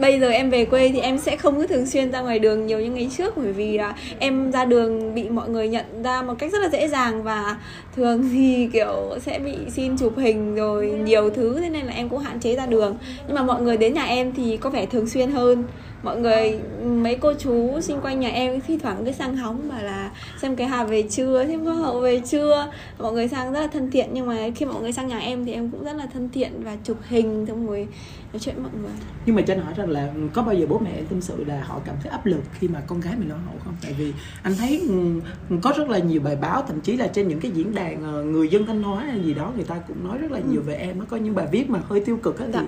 bây 0.01 0.21
giờ 0.21 0.29
em 0.29 0.51
về 0.51 0.65
quê 0.65 0.89
thì 0.89 1.01
em 1.01 1.19
sẽ 1.19 1.37
không 1.37 1.57
có 1.57 1.67
thường 1.67 1.87
xuyên 1.87 2.13
ra 2.13 2.21
ngoài 2.21 2.39
đường 2.39 2.67
nhiều 2.67 2.81
như 2.81 2.91
ngày 2.91 3.11
trước 3.17 3.37
bởi 3.37 3.53
vì 3.53 3.79
là 3.79 3.95
em 4.19 4.51
ra 4.51 4.65
đường 4.65 5.15
bị 5.15 5.29
mọi 5.29 5.49
người 5.49 5.69
nhận 5.69 6.03
ra 6.03 6.23
một 6.23 6.35
cách 6.39 6.53
rất 6.53 6.59
là 6.59 6.69
dễ 6.69 6.89
dàng 6.89 7.23
và 7.23 7.57
thường 7.97 8.29
thì 8.33 8.69
kiểu 8.73 9.19
sẽ 9.21 9.39
bị 9.39 9.57
xin 9.71 9.97
chụp 9.97 10.17
hình 10.17 10.55
rồi 10.55 10.91
nhiều 11.05 11.31
thứ 11.31 11.61
thế 11.61 11.71
nên 11.71 11.87
là 11.87 11.93
em 11.93 12.09
cũng 12.09 12.19
hạn 12.19 12.41
chế 12.41 12.57
ra 12.57 12.67
đường. 12.67 12.99
Nhưng 13.27 13.37
mà 13.37 13.43
mọi 13.43 13.63
người 13.63 13.77
đến 13.77 13.95
nhà 13.95 14.05
em 14.05 14.33
thì 14.33 14.57
có 14.57 14.71
vẻ 14.71 14.87
thường 14.87 15.09
xuyên 15.09 15.31
hơn 15.31 15.65
mọi 16.03 16.21
người 16.21 16.59
mấy 16.85 17.17
cô 17.21 17.33
chú 17.39 17.81
xung 17.81 18.01
quanh 18.01 18.21
nhà 18.21 18.29
em 18.29 18.61
thi 18.61 18.79
thoảng 18.79 19.05
cứ 19.05 19.13
sang 19.13 19.37
hóng 19.37 19.69
mà 19.69 19.83
là 19.83 20.11
xem 20.43 20.57
cái 20.57 20.67
hà 20.67 20.85
về 20.85 21.03
chưa 21.11 21.47
xem 21.47 21.65
hoa 21.65 21.75
hậu 21.75 22.01
về 22.01 22.21
chưa. 22.27 22.71
Mọi 22.99 23.13
người 23.13 23.29
sang 23.29 23.53
rất 23.53 23.61
là 23.61 23.67
thân 23.67 23.91
thiện 23.91 24.11
nhưng 24.13 24.27
mà 24.27 24.37
khi 24.57 24.67
mọi 24.67 24.83
người 24.83 24.93
sang 24.93 25.09
nhà 25.09 25.19
em 25.19 25.45
thì 25.45 25.53
em 25.53 25.71
cũng 25.71 25.85
rất 25.85 25.97
là 25.97 26.07
thân 26.07 26.29
thiện 26.33 26.53
và 26.65 26.77
chụp 26.85 26.97
hình 27.09 27.47
xong 27.49 27.67
rồi 27.67 27.89
nói 28.33 28.41
chuyện 28.41 28.63
mọi 28.63 28.73
người. 28.83 28.93
Nhưng 29.27 29.37
mà 29.37 29.43
cho 29.43 29.55
anh 29.55 29.63
hỏi 29.63 29.75
rằng 29.77 29.91
là 29.91 30.13
có 30.35 30.43
bao 30.43 30.55
giờ 30.55 30.67
bố 30.69 30.79
mẹ 30.79 31.03
tâm 31.11 31.21
sự 31.21 31.45
là 31.45 31.65
họ 31.65 31.81
cảm 31.85 31.95
thấy 32.03 32.11
áp 32.11 32.27
lực 32.27 32.43
khi 32.59 32.69
mà 32.69 32.81
con 32.87 33.01
gái 33.01 33.15
mình 33.19 33.29
lo 33.29 33.37
hậu 33.37 33.55
không? 33.65 33.75
Tại 33.83 33.95
vì 33.99 34.13
anh 34.43 34.55
thấy 34.59 34.89
có 35.63 35.73
rất 35.77 35.89
là 35.89 35.99
nhiều 35.99 36.21
bài 36.21 36.37
báo 36.37 36.63
thậm 36.69 36.81
chí 36.81 36.97
là 36.97 37.07
trên 37.07 37.29
những 37.29 37.41
cái 37.41 37.51
diễn 37.51 37.75
đàn 37.75 38.03
ờ, 38.03 38.25
người 38.25 38.49
dân 38.49 38.67
thanh 38.67 38.83
hóa 38.83 39.05
hay 39.05 39.21
gì 39.21 39.35
đó 39.35 39.53
người 39.57 39.65
ta 39.65 39.75
cũng 39.89 40.09
nói 40.09 40.19
rất 40.19 40.31
là 40.33 40.41
nhiều 40.51 40.61
ừ. 40.61 40.67
về 40.67 40.75
em 40.75 41.07
có 41.07 41.17
những 41.17 41.35
bài 41.35 41.47
viết 41.53 41.71
mà 41.71 41.81
hơi 41.85 42.01
tiêu 42.01 42.17
cực 42.17 42.39
á 42.39 42.47
thì 42.47 42.53
dạ 42.53 42.67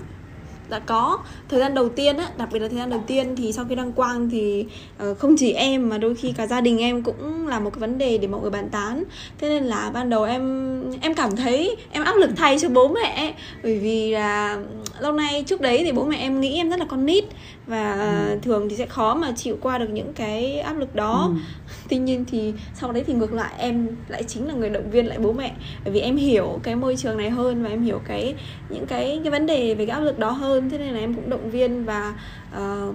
đã 0.72 0.78
có. 0.78 1.18
Thời 1.48 1.60
gian 1.60 1.74
đầu 1.74 1.88
tiên 1.88 2.16
á 2.16 2.28
đặc 2.36 2.48
biệt 2.52 2.58
là 2.58 2.68
thời 2.68 2.78
gian 2.78 2.90
đầu 2.90 3.02
tiên 3.06 3.36
thì 3.36 3.52
sau 3.52 3.64
khi 3.68 3.74
đăng 3.74 3.92
quang 3.92 4.30
thì 4.30 4.66
uh, 5.10 5.18
không 5.18 5.36
chỉ 5.36 5.52
em 5.52 5.88
mà 5.88 5.98
đôi 5.98 6.14
khi 6.14 6.32
cả 6.36 6.46
gia 6.46 6.60
đình 6.60 6.78
em 6.78 7.02
cũng 7.02 7.48
là 7.48 7.60
một 7.60 7.70
cái 7.70 7.80
vấn 7.80 7.98
đề 7.98 8.18
để 8.18 8.28
mọi 8.28 8.40
người 8.40 8.50
bàn 8.50 8.68
tán. 8.72 9.04
Thế 9.38 9.48
nên 9.48 9.64
là 9.64 9.90
ban 9.94 10.10
đầu 10.10 10.24
em 10.24 10.82
em 11.00 11.14
cảm 11.14 11.36
thấy 11.36 11.76
em 11.90 12.04
áp 12.04 12.16
lực 12.16 12.30
thay 12.36 12.58
cho 12.58 12.68
bố 12.68 12.88
mẹ 12.88 13.34
bởi 13.62 13.78
vì 13.78 14.10
là 14.10 14.58
lâu 15.00 15.12
nay 15.12 15.44
trước 15.46 15.60
đấy 15.60 15.82
thì 15.84 15.92
bố 15.92 16.04
mẹ 16.04 16.16
em 16.16 16.40
nghĩ 16.40 16.56
em 16.56 16.70
rất 16.70 16.80
là 16.80 16.86
con 16.88 17.06
nít 17.06 17.24
và 17.72 17.94
ừ. 17.94 18.38
thường 18.42 18.68
thì 18.68 18.76
sẽ 18.76 18.86
khó 18.86 19.14
mà 19.14 19.32
chịu 19.36 19.58
qua 19.60 19.78
được 19.78 19.90
những 19.92 20.12
cái 20.12 20.60
áp 20.60 20.76
lực 20.78 20.94
đó. 20.94 21.28
Ừ. 21.28 21.40
tuy 21.88 21.98
nhiên 21.98 22.24
thì 22.24 22.54
sau 22.74 22.92
đấy 22.92 23.04
thì 23.06 23.14
ngược 23.14 23.32
lại 23.32 23.54
em 23.58 23.88
lại 24.08 24.22
chính 24.22 24.48
là 24.48 24.54
người 24.54 24.70
động 24.70 24.90
viên 24.90 25.06
lại 25.06 25.18
bố 25.18 25.32
mẹ. 25.32 25.54
Bởi 25.84 25.92
vì 25.92 26.00
em 26.00 26.16
hiểu 26.16 26.60
cái 26.62 26.76
môi 26.76 26.96
trường 26.96 27.16
này 27.16 27.30
hơn 27.30 27.62
và 27.62 27.68
em 27.68 27.82
hiểu 27.82 28.00
cái 28.04 28.34
những 28.68 28.86
cái 28.86 29.20
cái 29.24 29.30
vấn 29.30 29.46
đề 29.46 29.74
về 29.74 29.86
cái 29.86 29.96
áp 29.96 30.00
lực 30.00 30.18
đó 30.18 30.30
hơn. 30.30 30.70
Thế 30.70 30.78
nên 30.78 30.94
là 30.94 31.00
em 31.00 31.14
cũng 31.14 31.30
động 31.30 31.50
viên 31.50 31.84
và 31.84 32.14
uh, 32.50 32.94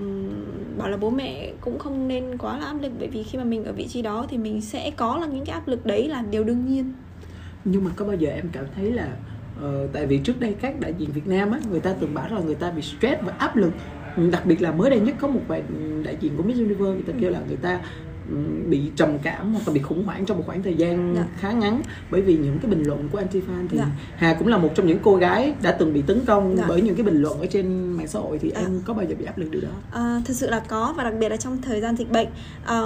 bảo 0.77 0.89
là 0.89 0.97
bố 0.97 1.09
mẹ 1.09 1.51
cũng 1.61 1.79
không 1.79 2.07
nên 2.07 2.37
quá 2.37 2.57
là 2.57 2.65
áp 2.65 2.81
lực. 2.81 2.91
Bởi 2.99 3.07
vì 3.07 3.23
khi 3.23 3.37
mà 3.37 3.43
mình 3.43 3.65
ở 3.65 3.71
vị 3.71 3.87
trí 3.87 4.01
đó 4.01 4.25
thì 4.29 4.37
mình 4.37 4.61
sẽ 4.61 4.91
có 4.97 5.17
là 5.17 5.27
những 5.27 5.45
cái 5.45 5.53
áp 5.53 5.67
lực 5.67 5.85
đấy 5.85 6.07
là 6.07 6.23
điều 6.31 6.43
đương 6.43 6.65
nhiên. 6.65 6.93
Nhưng 7.65 7.83
mà 7.83 7.91
có 7.95 8.05
bao 8.05 8.15
giờ 8.15 8.29
em 8.29 8.49
cảm 8.51 8.65
thấy 8.75 8.91
là 8.91 9.07
uh, 9.65 9.93
tại 9.93 10.05
vì 10.05 10.17
trước 10.17 10.39
đây 10.39 10.55
các 10.61 10.79
đại 10.79 10.93
diện 10.97 11.11
Việt 11.11 11.27
Nam 11.27 11.51
á 11.51 11.59
người 11.71 11.79
ta 11.79 11.93
từng 11.99 12.13
bảo 12.13 12.29
là 12.29 12.41
người 12.41 12.55
ta 12.55 12.71
bị 12.71 12.81
stress 12.81 13.21
và 13.23 13.33
áp 13.37 13.55
lực 13.55 13.71
đặc 14.31 14.45
biệt 14.45 14.61
là 14.61 14.71
mới 14.71 14.89
đây 14.89 14.99
nhất 14.99 15.15
có 15.19 15.27
một 15.27 15.41
bài 15.47 15.63
đại 16.03 16.17
diện 16.19 16.37
của 16.37 16.43
Miss 16.43 16.59
Universe 16.59 16.93
người 16.93 17.03
ta 17.07 17.13
kêu 17.19 17.31
là 17.31 17.39
người 17.47 17.57
ta 17.57 17.79
bị 18.69 18.91
trầm 18.95 19.19
cảm 19.19 19.53
hoặc 19.53 19.67
là 19.67 19.73
bị 19.73 19.81
khủng 19.81 20.03
hoảng 20.03 20.25
trong 20.25 20.37
một 20.37 20.43
khoảng 20.47 20.63
thời 20.63 20.75
gian 20.75 21.13
dạ. 21.15 21.25
khá 21.39 21.51
ngắn 21.51 21.81
bởi 22.11 22.21
vì 22.21 22.37
những 22.37 22.59
cái 22.59 22.71
bình 22.71 22.83
luận 22.83 23.09
của 23.11 23.17
anti 23.17 23.39
fan 23.39 23.67
thì 23.69 23.77
dạ. 23.77 23.87
Hà 24.15 24.33
cũng 24.33 24.47
là 24.47 24.57
một 24.57 24.69
trong 24.75 24.87
những 24.87 24.99
cô 25.03 25.15
gái 25.15 25.53
đã 25.61 25.71
từng 25.71 25.93
bị 25.93 26.01
tấn 26.01 26.25
công 26.25 26.57
dạ. 26.57 26.65
bởi 26.67 26.81
những 26.81 26.95
cái 26.95 27.03
bình 27.05 27.21
luận 27.21 27.39
ở 27.39 27.45
trên 27.45 27.91
mạng 27.91 28.07
xã 28.07 28.19
hội 28.19 28.39
thì 28.39 28.51
dạ. 28.55 28.61
em 28.61 28.81
có 28.85 28.93
bao 28.93 29.05
giờ 29.05 29.15
bị 29.19 29.25
áp 29.25 29.37
lực 29.37 29.51
điều 29.51 29.61
đó? 29.61 29.69
À, 29.91 30.21
thật 30.25 30.33
sự 30.33 30.49
là 30.49 30.59
có 30.59 30.93
và 30.97 31.03
đặc 31.03 31.13
biệt 31.19 31.29
là 31.29 31.37
trong 31.37 31.61
thời 31.61 31.81
gian 31.81 31.95
dịch 31.95 32.11
bệnh 32.11 32.27
à, 32.65 32.81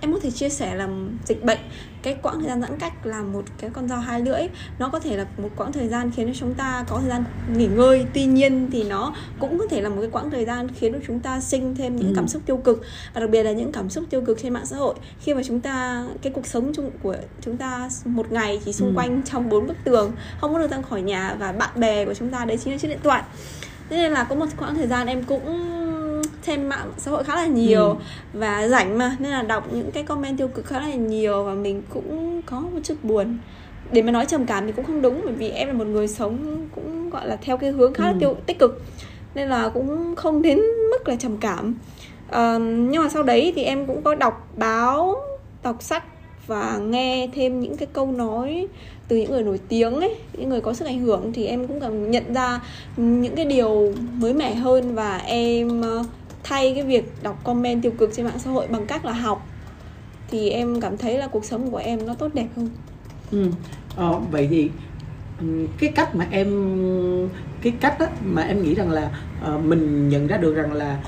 em 0.00 0.12
có 0.12 0.20
thể 0.20 0.30
chia 0.30 0.48
sẻ 0.48 0.74
là 0.74 0.88
dịch 1.24 1.44
bệnh 1.44 1.58
cái 2.02 2.16
quãng 2.22 2.40
thời 2.40 2.48
gian 2.48 2.60
giãn 2.60 2.78
cách 2.78 3.06
là 3.06 3.22
một 3.22 3.44
cái 3.58 3.70
con 3.72 3.88
dao 3.88 4.00
hai 4.00 4.20
lưỡi 4.20 4.42
nó 4.78 4.88
có 4.88 5.00
thể 5.00 5.16
là 5.16 5.26
một 5.38 5.48
quãng 5.56 5.72
thời 5.72 5.88
gian 5.88 6.10
khiến 6.10 6.26
cho 6.26 6.34
chúng 6.40 6.54
ta 6.54 6.84
có 6.88 6.98
thời 7.00 7.08
gian 7.08 7.24
nghỉ 7.56 7.66
ngơi 7.66 8.06
tuy 8.14 8.24
nhiên 8.24 8.68
thì 8.72 8.84
nó 8.84 9.14
cũng 9.38 9.58
có 9.58 9.66
thể 9.70 9.80
là 9.80 9.88
một 9.88 10.00
cái 10.00 10.10
quãng 10.10 10.30
thời 10.30 10.44
gian 10.44 10.68
khiến 10.68 10.92
cho 10.92 10.98
chúng 11.06 11.20
ta 11.20 11.40
sinh 11.40 11.74
thêm 11.74 11.96
những 11.96 12.08
ừ. 12.08 12.12
cảm 12.16 12.28
xúc 12.28 12.42
tiêu 12.46 12.56
cực 12.56 12.82
và 13.14 13.20
đặc 13.20 13.30
biệt 13.30 13.42
là 13.42 13.52
những 13.52 13.72
cảm 13.72 13.90
xúc 13.90 14.04
tiêu 14.10 14.22
cực 14.26 14.38
trên 14.42 14.52
mạng 14.52 14.66
xã 14.66 14.76
hội 14.76 14.94
khi 15.20 15.34
mà 15.34 15.42
chúng 15.42 15.60
ta 15.60 16.04
cái 16.22 16.32
cuộc 16.32 16.46
sống 16.46 16.72
chung 16.74 16.90
của 17.02 17.16
chúng 17.40 17.56
ta 17.56 17.88
một 18.04 18.32
ngày 18.32 18.60
chỉ 18.64 18.72
xung 18.72 18.88
ừ. 18.88 18.94
quanh 18.96 19.22
trong 19.22 19.48
bốn 19.48 19.66
bức 19.66 19.76
tường 19.84 20.12
không 20.40 20.52
có 20.52 20.58
được 20.58 20.70
ra 20.70 20.82
khỏi 20.82 21.02
nhà 21.02 21.36
và 21.38 21.52
bạn 21.52 21.70
bè 21.80 22.04
của 22.04 22.14
chúng 22.14 22.30
ta 22.30 22.44
đấy 22.44 22.58
chính 22.64 22.72
là 22.72 22.78
chiếc 22.78 22.88
điện 22.88 23.00
thoại 23.02 23.22
thế 23.90 23.96
nên 23.96 24.12
là 24.12 24.24
có 24.24 24.34
một 24.34 24.46
quãng 24.58 24.74
thời 24.74 24.86
gian 24.86 25.06
em 25.06 25.22
cũng 25.22 25.81
xem 26.42 26.68
mạng 26.68 26.92
xã 26.98 27.10
hội 27.10 27.24
khá 27.24 27.36
là 27.36 27.46
nhiều 27.46 27.88
ừ. 27.88 27.96
và 28.32 28.68
rảnh 28.68 28.98
mà 28.98 29.16
nên 29.18 29.32
là 29.32 29.42
đọc 29.42 29.72
những 29.72 29.90
cái 29.90 30.02
comment 30.02 30.38
tiêu 30.38 30.48
cực 30.48 30.66
khá 30.66 30.80
là 30.80 30.94
nhiều 30.94 31.44
và 31.44 31.54
mình 31.54 31.82
cũng 31.90 32.42
có 32.46 32.60
một 32.60 32.80
chút 32.82 32.94
buồn. 33.02 33.38
Để 33.92 34.02
mà 34.02 34.12
nói 34.12 34.26
trầm 34.26 34.46
cảm 34.46 34.66
thì 34.66 34.72
cũng 34.72 34.84
không 34.84 35.02
đúng 35.02 35.20
bởi 35.24 35.34
vì 35.34 35.48
em 35.48 35.68
là 35.68 35.74
một 35.74 35.86
người 35.86 36.08
sống 36.08 36.66
cũng 36.74 37.10
gọi 37.10 37.26
là 37.26 37.36
theo 37.36 37.56
cái 37.56 37.70
hướng 37.70 37.94
khá 37.94 38.04
là 38.04 38.14
tiêu 38.20 38.36
tích 38.46 38.58
cực 38.58 38.82
nên 39.34 39.48
là 39.48 39.68
cũng 39.68 40.16
không 40.16 40.42
đến 40.42 40.58
mức 40.90 41.08
là 41.08 41.16
trầm 41.16 41.36
cảm. 41.36 41.74
Uh, 42.28 42.60
nhưng 42.60 43.02
mà 43.02 43.08
sau 43.08 43.22
đấy 43.22 43.52
thì 43.56 43.62
em 43.62 43.86
cũng 43.86 44.02
có 44.02 44.14
đọc 44.14 44.48
báo 44.56 45.16
đọc 45.62 45.82
sách 45.82 46.04
và 46.46 46.78
nghe 46.78 47.28
thêm 47.34 47.60
những 47.60 47.76
cái 47.76 47.88
câu 47.92 48.12
nói 48.12 48.68
từ 49.08 49.16
những 49.16 49.30
người 49.30 49.42
nổi 49.42 49.60
tiếng 49.68 50.00
ấy 50.00 50.14
những 50.32 50.48
người 50.48 50.60
có 50.60 50.74
sức 50.74 50.84
ảnh 50.84 51.00
hưởng 51.00 51.32
thì 51.32 51.46
em 51.46 51.66
cũng 51.66 51.80
cảm 51.80 52.10
nhận 52.10 52.34
ra 52.34 52.60
những 52.96 53.36
cái 53.36 53.44
điều 53.44 53.92
mới 54.14 54.34
mẻ 54.34 54.54
hơn 54.54 54.94
và 54.94 55.16
em 55.16 55.82
thay 56.42 56.72
cái 56.74 56.84
việc 56.84 57.22
đọc 57.22 57.44
comment 57.44 57.82
tiêu 57.82 57.92
cực 57.98 58.10
trên 58.14 58.26
mạng 58.26 58.38
xã 58.38 58.50
hội 58.50 58.66
bằng 58.66 58.86
cách 58.86 59.04
là 59.04 59.12
học 59.12 59.46
thì 60.30 60.50
em 60.50 60.80
cảm 60.80 60.96
thấy 60.96 61.18
là 61.18 61.26
cuộc 61.26 61.44
sống 61.44 61.70
của 61.70 61.76
em 61.76 62.06
nó 62.06 62.14
tốt 62.14 62.34
đẹp 62.34 62.48
hơn. 62.56 62.68
Ừ. 63.30 63.46
ờ, 63.96 64.20
vậy 64.30 64.46
thì 64.50 64.70
cái 65.78 65.92
cách 65.94 66.14
mà 66.14 66.26
em 66.30 66.48
cái 67.62 67.72
cách 67.80 67.98
đó 67.98 68.06
mà 68.24 68.42
em 68.42 68.62
nghĩ 68.62 68.74
rằng 68.74 68.90
là 68.90 69.10
uh, 69.54 69.64
mình 69.64 70.08
nhận 70.08 70.26
ra 70.26 70.36
được 70.36 70.54
rằng 70.54 70.72
là 70.72 70.98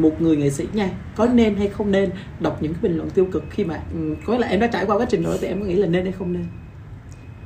một 0.00 0.20
người 0.20 0.36
nghệ 0.36 0.50
sĩ 0.50 0.66
nha 0.72 0.90
có 1.16 1.26
nên 1.26 1.56
hay 1.56 1.68
không 1.68 1.92
nên 1.92 2.10
đọc 2.40 2.62
những 2.62 2.72
cái 2.72 2.82
bình 2.82 2.96
luận 2.96 3.10
tiêu 3.10 3.26
cực 3.32 3.44
khi 3.50 3.64
mà 3.64 3.82
có 4.26 4.38
là 4.38 4.46
em 4.46 4.60
đã 4.60 4.66
trải 4.66 4.86
qua 4.86 4.96
quá 4.98 5.06
trình 5.08 5.22
rồi 5.22 5.38
thì 5.40 5.46
em 5.46 5.60
có 5.60 5.66
nghĩ 5.66 5.74
là 5.74 5.86
nên 5.86 6.04
hay 6.04 6.12
không 6.12 6.32
nên? 6.32 6.46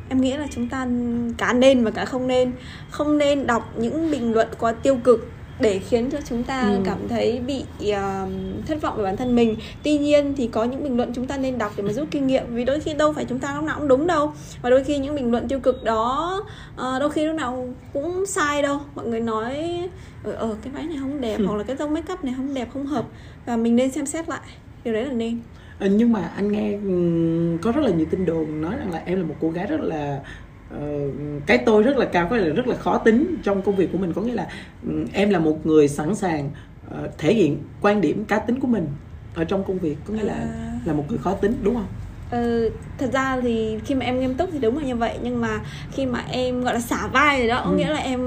Em 0.09 0.21
nghĩ 0.21 0.37
là 0.37 0.47
chúng 0.51 0.69
ta 0.69 0.87
cả 1.39 1.53
nên 1.53 1.85
và 1.85 1.91
cả 1.91 2.05
không 2.05 2.27
nên. 2.27 2.53
Không 2.91 3.19
nên 3.19 3.47
đọc 3.47 3.73
những 3.77 4.11
bình 4.11 4.33
luận 4.33 4.49
quá 4.59 4.73
tiêu 4.73 4.97
cực 5.05 5.29
để 5.61 5.79
khiến 5.79 6.11
cho 6.11 6.19
chúng 6.29 6.45
ta 6.45 6.61
ừ. 6.61 6.81
cảm 6.85 7.09
thấy 7.09 7.41
bị 7.47 7.65
uh, 7.83 7.97
thất 8.67 8.83
vọng 8.83 8.97
về 8.97 9.05
bản 9.05 9.17
thân 9.17 9.35
mình. 9.35 9.57
Tuy 9.83 9.99
nhiên 9.99 10.35
thì 10.37 10.47
có 10.47 10.65
những 10.65 10.83
bình 10.83 10.97
luận 10.97 11.13
chúng 11.15 11.27
ta 11.27 11.37
nên 11.37 11.59
đọc 11.59 11.73
để 11.77 11.83
mà 11.83 11.93
rút 11.93 12.09
kinh 12.11 12.27
nghiệm 12.27 12.45
vì 12.55 12.65
đôi 12.65 12.81
khi 12.81 12.95
đâu 12.95 13.13
phải 13.13 13.25
chúng 13.25 13.39
ta 13.39 13.55
lúc 13.55 13.65
nào 13.65 13.77
cũng 13.79 13.89
đúng 13.89 14.07
đâu. 14.07 14.33
Và 14.63 14.71
đôi 14.71 14.85
khi 14.85 14.99
những 14.99 15.15
bình 15.15 15.31
luận 15.31 15.49
tiêu 15.49 15.61
cực 15.61 15.85
đó 15.85 16.35
uh, 16.75 17.01
đôi 17.01 17.11
khi 17.11 17.25
lúc 17.25 17.37
nào 17.37 17.69
cũng 17.93 18.27
sai 18.27 18.63
đâu. 18.63 18.81
Mọi 18.95 19.07
người 19.07 19.21
nói 19.21 19.57
ở 20.25 20.33
ờ, 20.33 20.49
ờ 20.49 20.57
cái 20.63 20.73
váy 20.73 20.85
này 20.85 20.97
không 21.01 21.21
đẹp 21.21 21.39
ừ. 21.39 21.47
hoặc 21.47 21.57
là 21.57 21.65
cái 21.65 21.77
tông 21.77 21.95
make 21.95 22.13
up 22.13 22.25
này 22.25 22.35
không 22.37 22.55
đẹp 22.55 22.69
không 22.73 22.87
hợp. 22.87 23.05
Và 23.47 23.57
mình 23.57 23.77
nên 23.77 23.91
xem 23.91 24.07
xét 24.07 24.29
lại 24.29 24.41
điều 24.85 24.95
đấy 24.95 25.05
là 25.05 25.13
nên. 25.13 25.41
Nhưng 25.81 26.13
mà 26.13 26.31
anh 26.37 26.53
nghe 26.53 26.79
có 27.63 27.73
rất 27.73 27.85
là 27.85 27.91
nhiều 27.91 28.07
tin 28.11 28.27
đồn 28.27 28.61
nói 28.61 28.77
rằng 28.77 28.93
là 28.93 29.03
em 29.05 29.19
là 29.19 29.27
một 29.27 29.35
cô 29.41 29.51
gái 29.51 29.67
rất 29.67 29.81
là 29.81 30.21
cái 31.47 31.59
tôi 31.59 31.83
rất 31.83 31.97
là 31.97 32.05
cao 32.05 32.27
có 32.31 32.37
là 32.37 32.49
rất 32.49 32.67
là 32.67 32.77
khó 32.77 32.99
tính 32.99 33.37
trong 33.43 33.63
công 33.63 33.77
việc 33.77 33.93
của 33.93 33.99
mình 33.99 34.13
có 34.13 34.23
nghĩa 34.23 34.35
là 34.35 34.47
um, 34.87 35.05
em 35.13 35.31
là 35.31 35.39
một 35.39 35.67
người 35.67 35.89
sẵn 35.89 36.15
sàng 36.15 36.51
uh, 36.87 37.19
thể 37.19 37.35
hiện 37.35 37.59
quan 37.81 38.01
điểm 38.01 38.25
cá 38.25 38.39
tính 38.39 38.61
của 38.61 38.67
mình 38.67 38.87
ở 39.35 39.45
trong 39.45 39.65
công 39.65 39.79
việc 39.79 39.97
có 40.05 40.15
nghĩa 40.15 40.25
là 40.25 40.35
à. 40.35 40.81
là 40.85 40.93
một 40.93 41.05
người 41.09 41.19
khó 41.19 41.35
tính 41.35 41.55
đúng 41.63 41.75
không 41.75 41.87
Ừ, 42.31 42.71
thật 42.99 43.11
ra 43.13 43.41
thì 43.43 43.79
khi 43.85 43.95
mà 43.95 44.05
em 44.05 44.21
nghiêm 44.21 44.35
túc 44.35 44.49
thì 44.53 44.59
đúng 44.59 44.79
là 44.79 44.85
như 44.85 44.97
vậy 44.97 45.19
nhưng 45.23 45.41
mà 45.41 45.61
khi 45.93 46.07
mà 46.07 46.25
em 46.31 46.65
gọi 46.65 46.75
là 46.75 46.81
xả 46.81 47.07
vai 47.13 47.39
rồi 47.39 47.49
đó 47.49 47.57
ừ. 47.57 47.77
nghĩa 47.77 47.89
là 47.89 47.99
em 47.99 48.21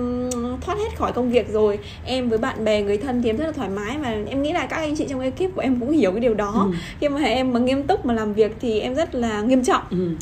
thoát 0.62 0.77
hết 0.77 0.98
khỏi 0.98 1.12
công 1.12 1.31
việc 1.31 1.50
rồi 1.50 1.79
em 2.05 2.29
với 2.29 2.38
bạn 2.38 2.65
bè 2.65 2.81
người 2.81 2.98
thân 2.98 3.21
thì 3.21 3.29
em 3.29 3.38
rất 3.38 3.45
là 3.45 3.51
thoải 3.51 3.69
mái 3.69 3.98
và 3.98 4.15
em 4.27 4.41
nghĩ 4.41 4.53
là 4.53 4.65
các 4.65 4.75
anh 4.75 4.95
chị 4.95 5.05
trong 5.10 5.19
ekip 5.19 5.55
của 5.55 5.62
em 5.62 5.79
cũng 5.79 5.91
hiểu 5.91 6.12
cái 6.12 6.19
điều 6.19 6.33
đó 6.33 6.67
ừ. 6.71 6.77
khi 7.00 7.10
mà 7.10 7.21
em 7.21 7.53
mà 7.53 7.60
nghiêm 7.60 7.83
túc 7.83 8.05
mà 8.05 8.13
làm 8.13 8.33
việc 8.33 8.55
thì 8.60 8.79
em 8.79 8.95
rất 8.95 9.15
là 9.15 9.41
nghiêm 9.41 9.63
trọng 9.63 9.83
ừ 9.89 10.15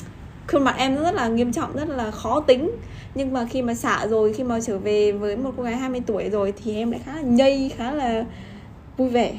khuôn 0.52 0.64
mặt 0.64 0.76
em 0.78 0.96
rất 0.96 1.16
là 1.16 1.28
nghiêm 1.28 1.52
trọng 1.52 1.78
rất 1.78 1.90
là 1.90 2.12
khó 2.12 2.42
tính. 2.42 2.72
Nhưng 3.16 3.34
mà 3.34 3.46
khi 3.46 3.62
mà 3.62 3.74
xả 3.74 4.08
rồi 4.08 4.34
khi 4.34 4.44
mà 4.44 4.60
trở 4.62 4.78
về 4.78 5.12
với 5.12 5.38
một 5.38 5.52
cô 5.58 5.64
gái 5.64 5.76
20 5.76 6.02
tuổi 6.06 6.30
rồi 6.30 6.54
thì 6.64 6.76
em 6.76 6.92
lại 6.92 7.02
khá 7.06 7.16
là 7.16 7.22
nhây 7.22 7.72
khá 7.78 7.92
là 7.92 8.26
vui 8.98 9.10
vẻ. 9.10 9.34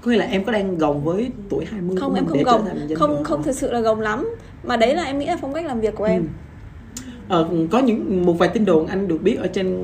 Có 0.00 0.10
nghĩa 0.10 0.18
là 0.18 0.24
em 0.24 0.44
có 0.44 0.52
đang 0.52 0.78
gồng 0.78 1.04
với 1.04 1.30
tuổi 1.50 1.64
20 1.64 1.96
không 2.00 2.14
em 2.14 2.26
không 2.26 2.42
gồng. 2.42 2.68
không 2.96 3.24
không 3.24 3.42
thực 3.42 3.52
sự 3.52 3.72
là 3.72 3.80
gồng 3.80 4.00
lắm. 4.00 4.28
Mà 4.64 4.76
đấy 4.76 4.94
là 4.94 5.02
em 5.02 5.18
nghĩ 5.18 5.26
là 5.26 5.36
phong 5.40 5.54
cách 5.54 5.66
làm 5.66 5.80
việc 5.80 5.94
của 5.94 6.04
em. 6.04 6.22
Ừ 6.22 6.45
ờ, 7.28 7.48
có 7.70 7.78
những 7.78 8.26
một 8.26 8.32
vài 8.32 8.48
tin 8.48 8.64
đồn 8.64 8.86
anh 8.86 9.08
được 9.08 9.22
biết 9.22 9.38
ở 9.38 9.46
trên 9.46 9.82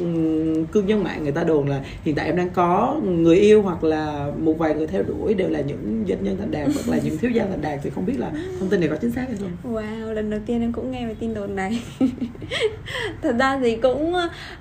cư 0.72 0.82
dân 0.87 1.04
mạng 1.04 1.22
người 1.22 1.32
ta 1.32 1.44
đồn 1.44 1.68
là 1.68 1.80
hiện 2.04 2.14
tại 2.14 2.26
em 2.26 2.37
đang 2.37 2.50
có 2.50 2.96
người 3.04 3.37
yêu 3.37 3.62
hoặc 3.62 3.84
là 3.84 4.32
một 4.38 4.58
vài 4.58 4.75
người 4.75 4.87
theo 4.87 5.02
đuổi 5.02 5.34
đều 5.34 5.49
là 5.49 5.61
những 5.61 6.04
doanh 6.08 6.25
nhân 6.25 6.37
thành 6.38 6.50
đạt 6.50 6.68
hoặc 6.75 6.96
là 6.96 7.00
những 7.04 7.18
thiếu 7.18 7.30
gia 7.30 7.46
thành 7.46 7.62
đạt 7.62 7.80
thì 7.82 7.90
không 7.90 8.06
biết 8.06 8.18
là 8.18 8.30
thông 8.61 8.68
tin 8.68 8.80
này 8.80 8.88
có 8.88 8.96
chính 8.96 9.11
xác 9.11 9.25
hay 9.28 9.37
không? 9.38 9.75
Wow 9.75 10.12
lần 10.12 10.30
đầu 10.30 10.40
tiên 10.46 10.61
em 10.61 10.72
cũng 10.72 10.90
nghe 10.90 11.06
về 11.06 11.14
tin 11.20 11.34
đồn 11.34 11.56
này. 11.56 11.82
Thật 13.22 13.37
ra 13.38 13.58
thì 13.62 13.76
cũng 13.76 14.14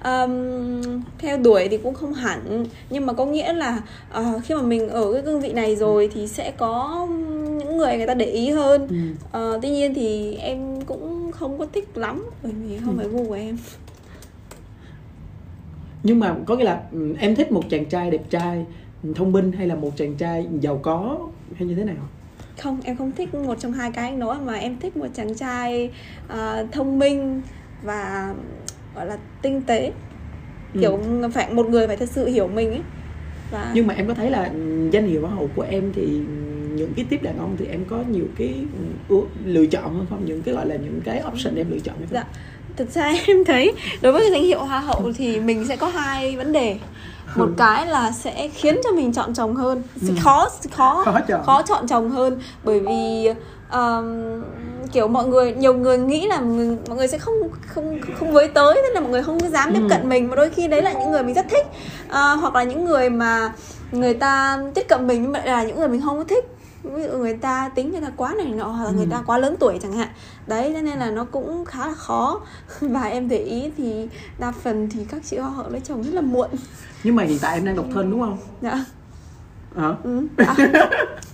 um, 0.04 1.02
theo 1.18 1.38
đuổi 1.38 1.68
thì 1.68 1.78
cũng 1.78 1.94
không 1.94 2.14
hẳn. 2.14 2.66
Nhưng 2.90 3.06
mà 3.06 3.14
có 3.14 3.26
nghĩa 3.26 3.54
là 3.54 3.82
uh, 4.20 4.44
khi 4.44 4.56
mà 4.56 4.62
mình 4.62 4.90
ở 4.90 5.14
cái 5.14 5.22
cương 5.22 5.42
vị 5.42 5.54
này 5.54 5.76
rồi 5.76 6.10
thì 6.14 6.28
sẽ 6.28 6.52
có 6.58 7.08
những 7.58 7.78
người 7.78 7.98
người 7.98 8.08
ta 8.08 8.14
để 8.14 8.26
ý 8.26 8.50
hơn. 8.50 8.88
Ừ. 9.34 9.56
uh, 9.56 9.62
tuy 9.62 9.70
nhiên 9.70 9.94
thì 9.94 10.36
em 10.36 10.81
cũng 11.32 11.40
không 11.40 11.60
có 11.60 11.66
thích 11.74 11.98
lắm 11.98 12.30
bởi 12.44 12.52
vì 12.52 12.78
không 12.78 12.98
ừ. 12.98 13.02
phải 13.02 13.08
gu 13.08 13.28
của 13.28 13.34
em 13.34 13.58
nhưng 16.04 16.20
mà 16.20 16.36
có 16.46 16.56
nghĩa 16.56 16.64
là 16.64 16.82
ừ, 16.92 17.16
em 17.20 17.36
thích 17.36 17.52
một 17.52 17.64
chàng 17.70 17.86
trai 17.86 18.12
đẹp 18.12 18.22
trai 18.30 18.66
thông 19.16 19.32
minh 19.32 19.52
hay 19.52 19.68
là 19.68 19.76
một 19.76 19.92
chàng 19.96 20.16
trai 20.16 20.48
giàu 20.62 20.80
có 20.84 21.18
hay 21.56 21.68
như 21.68 21.76
thế 21.76 21.84
nào 21.84 21.96
không 22.60 22.80
em 22.84 22.98
không 22.98 23.12
thích 23.12 23.36
một 23.36 23.56
trong 23.60 23.72
hai 23.72 23.92
cái 23.92 24.10
anh 24.10 24.20
nói 24.20 24.38
mà 24.46 24.54
em 24.54 24.78
thích 24.80 24.98
một 24.98 25.08
chàng 25.14 25.36
trai 25.36 25.92
uh, 26.34 26.72
thông 26.72 27.00
minh 27.00 27.42
và 27.84 28.34
gọi 28.96 29.06
là 29.06 29.18
tinh 29.42 29.62
tế 29.62 29.92
kiểu 30.82 30.98
ừ. 30.98 31.30
phải 31.34 31.54
một 31.54 31.70
người 31.70 31.88
phải 31.88 31.98
thật 31.98 32.10
sự 32.10 32.28
hiểu 32.28 32.48
mình 32.48 32.70
ấy 32.70 32.82
và... 33.52 33.72
nhưng 33.74 33.88
mà 33.88 33.94
em 33.94 34.08
có 34.08 34.14
thấy 34.14 34.30
là 34.30 34.52
danh 34.92 35.08
hiệu 35.08 35.22
hoa 35.22 35.36
hậu 35.36 35.50
của 35.56 35.66
em 35.70 35.92
thì 35.94 36.22
những 36.76 36.94
cái 36.96 37.06
tiếp 37.10 37.24
đàn 37.24 37.40
ông 37.40 37.56
thì 37.60 37.66
em 37.66 37.86
có 37.90 38.04
nhiều 38.12 38.26
cái 38.38 38.54
lựa 39.46 39.66
chọn 39.66 39.96
hơn 39.96 40.06
không 40.10 40.26
những 40.26 40.42
cái 40.42 40.54
gọi 40.54 40.66
là 40.66 40.76
những 40.76 41.02
cái 41.04 41.24
option 41.28 41.56
em 41.56 41.72
lựa 41.72 41.80
chọn 41.80 41.96
hay 41.98 42.08
không? 42.08 42.14
Dạ. 42.14 42.24
Thực 42.76 42.92
ra 42.92 43.14
em 43.28 43.44
thấy 43.46 43.74
đối 44.02 44.14
với 44.14 44.22
cái 44.22 44.32
danh 44.32 44.44
hiệu 44.44 44.60
hoa 44.60 44.80
hậu 44.80 45.12
thì 45.18 45.40
mình 45.40 45.66
sẽ 45.68 45.76
có 45.76 45.88
hai 45.88 46.38
vấn 46.38 46.52
đề 46.52 46.78
một 47.36 47.46
ừ. 47.46 47.54
cái 47.58 47.88
là 47.88 48.12
sẽ 48.12 48.48
khiến 48.48 48.80
cho 48.84 48.92
mình 48.92 49.14
chọn 49.14 49.34
chồng 49.34 49.56
hơn 49.56 49.84
ừ. 50.02 50.08
khó 50.20 50.50
khó 50.72 51.04
khó 51.06 51.20
chọn. 51.28 51.44
khó 51.46 51.62
chọn 51.62 51.88
chồng 51.88 52.10
hơn 52.10 52.40
bởi 52.64 52.80
vì 52.80 53.28
um, 53.72 54.44
kiểu 54.92 55.08
mọi 55.08 55.28
người 55.28 55.54
nhiều 55.54 55.74
người 55.74 55.98
nghĩ 55.98 56.28
là 56.28 56.40
người, 56.40 56.78
mọi 56.88 56.98
người 56.98 57.08
sẽ 57.08 57.18
không 57.18 57.36
không 57.68 58.00
không 58.20 58.32
với 58.32 58.48
tới 58.48 58.80
nên 58.84 58.92
là 58.94 59.00
mọi 59.00 59.10
người 59.10 59.24
không 59.24 59.40
dám 59.50 59.74
tiếp 59.74 59.82
ừ. 59.82 59.88
cận 59.90 60.10
mình 60.10 60.30
mà 60.30 60.36
đôi 60.36 60.50
khi 60.50 60.68
đấy 60.68 60.82
là 60.82 60.94
những 60.94 61.12
người 61.12 61.24
mình 61.24 61.36
rất 61.36 61.46
thích 61.50 61.66
uh, 62.06 62.12
hoặc 62.12 62.56
là 62.56 62.64
những 62.64 62.86
người 62.86 63.10
mà 63.10 63.54
người 63.92 64.14
ta 64.14 64.60
tiếp 64.76 64.86
cận 64.88 65.08
mình 65.08 65.22
nhưng 65.22 65.32
mà 65.32 65.42
là 65.46 65.64
những 65.64 65.80
người 65.80 65.88
mình 65.88 66.02
không 66.02 66.18
có 66.18 66.24
thích 66.24 66.46
ví 66.84 67.04
dụ 67.04 67.18
người 67.18 67.34
ta 67.34 67.70
tính 67.76 67.92
người 67.92 68.02
ta 68.02 68.12
quá 68.16 68.34
này 68.38 68.46
nọ 68.46 68.68
hoặc 68.68 68.84
là 68.84 68.90
ừ. 68.90 68.96
người 68.96 69.08
ta 69.12 69.24
quá 69.26 69.38
lớn 69.38 69.56
tuổi 69.60 69.80
chẳng 69.82 69.94
hạn 69.94 70.08
đấy 70.48 70.72
cho 70.74 70.82
nên 70.82 71.00
là 71.00 71.12
nó 71.12 71.24
cũng 71.24 71.66
khá 71.66 71.88
là 71.88 71.94
khó 71.94 72.42
và 72.82 73.04
em 73.04 73.28
để 73.28 73.38
ý 73.38 73.72
thì 73.78 74.08
đa 74.40 74.52
phần 74.52 74.90
thì 74.90 75.06
các 75.06 75.22
chị 75.26 75.38
hoa 75.38 75.50
hậu 75.50 75.70
lấy 75.70 75.82
chồng 75.82 76.04
rất 76.04 76.14
là 76.14 76.22
muộn 76.22 76.50
nhưng 77.04 77.16
mà 77.16 77.24
hiện 77.24 77.40
tại 77.42 77.54
em 77.58 77.66
đang 77.66 77.76
độc 77.76 77.86
thân 77.94 78.12
đúng 78.12 78.22
không 78.22 78.38
dạ 78.62 78.86
à. 79.76 79.96
Ừ. 80.04 80.28
À. 80.38 80.56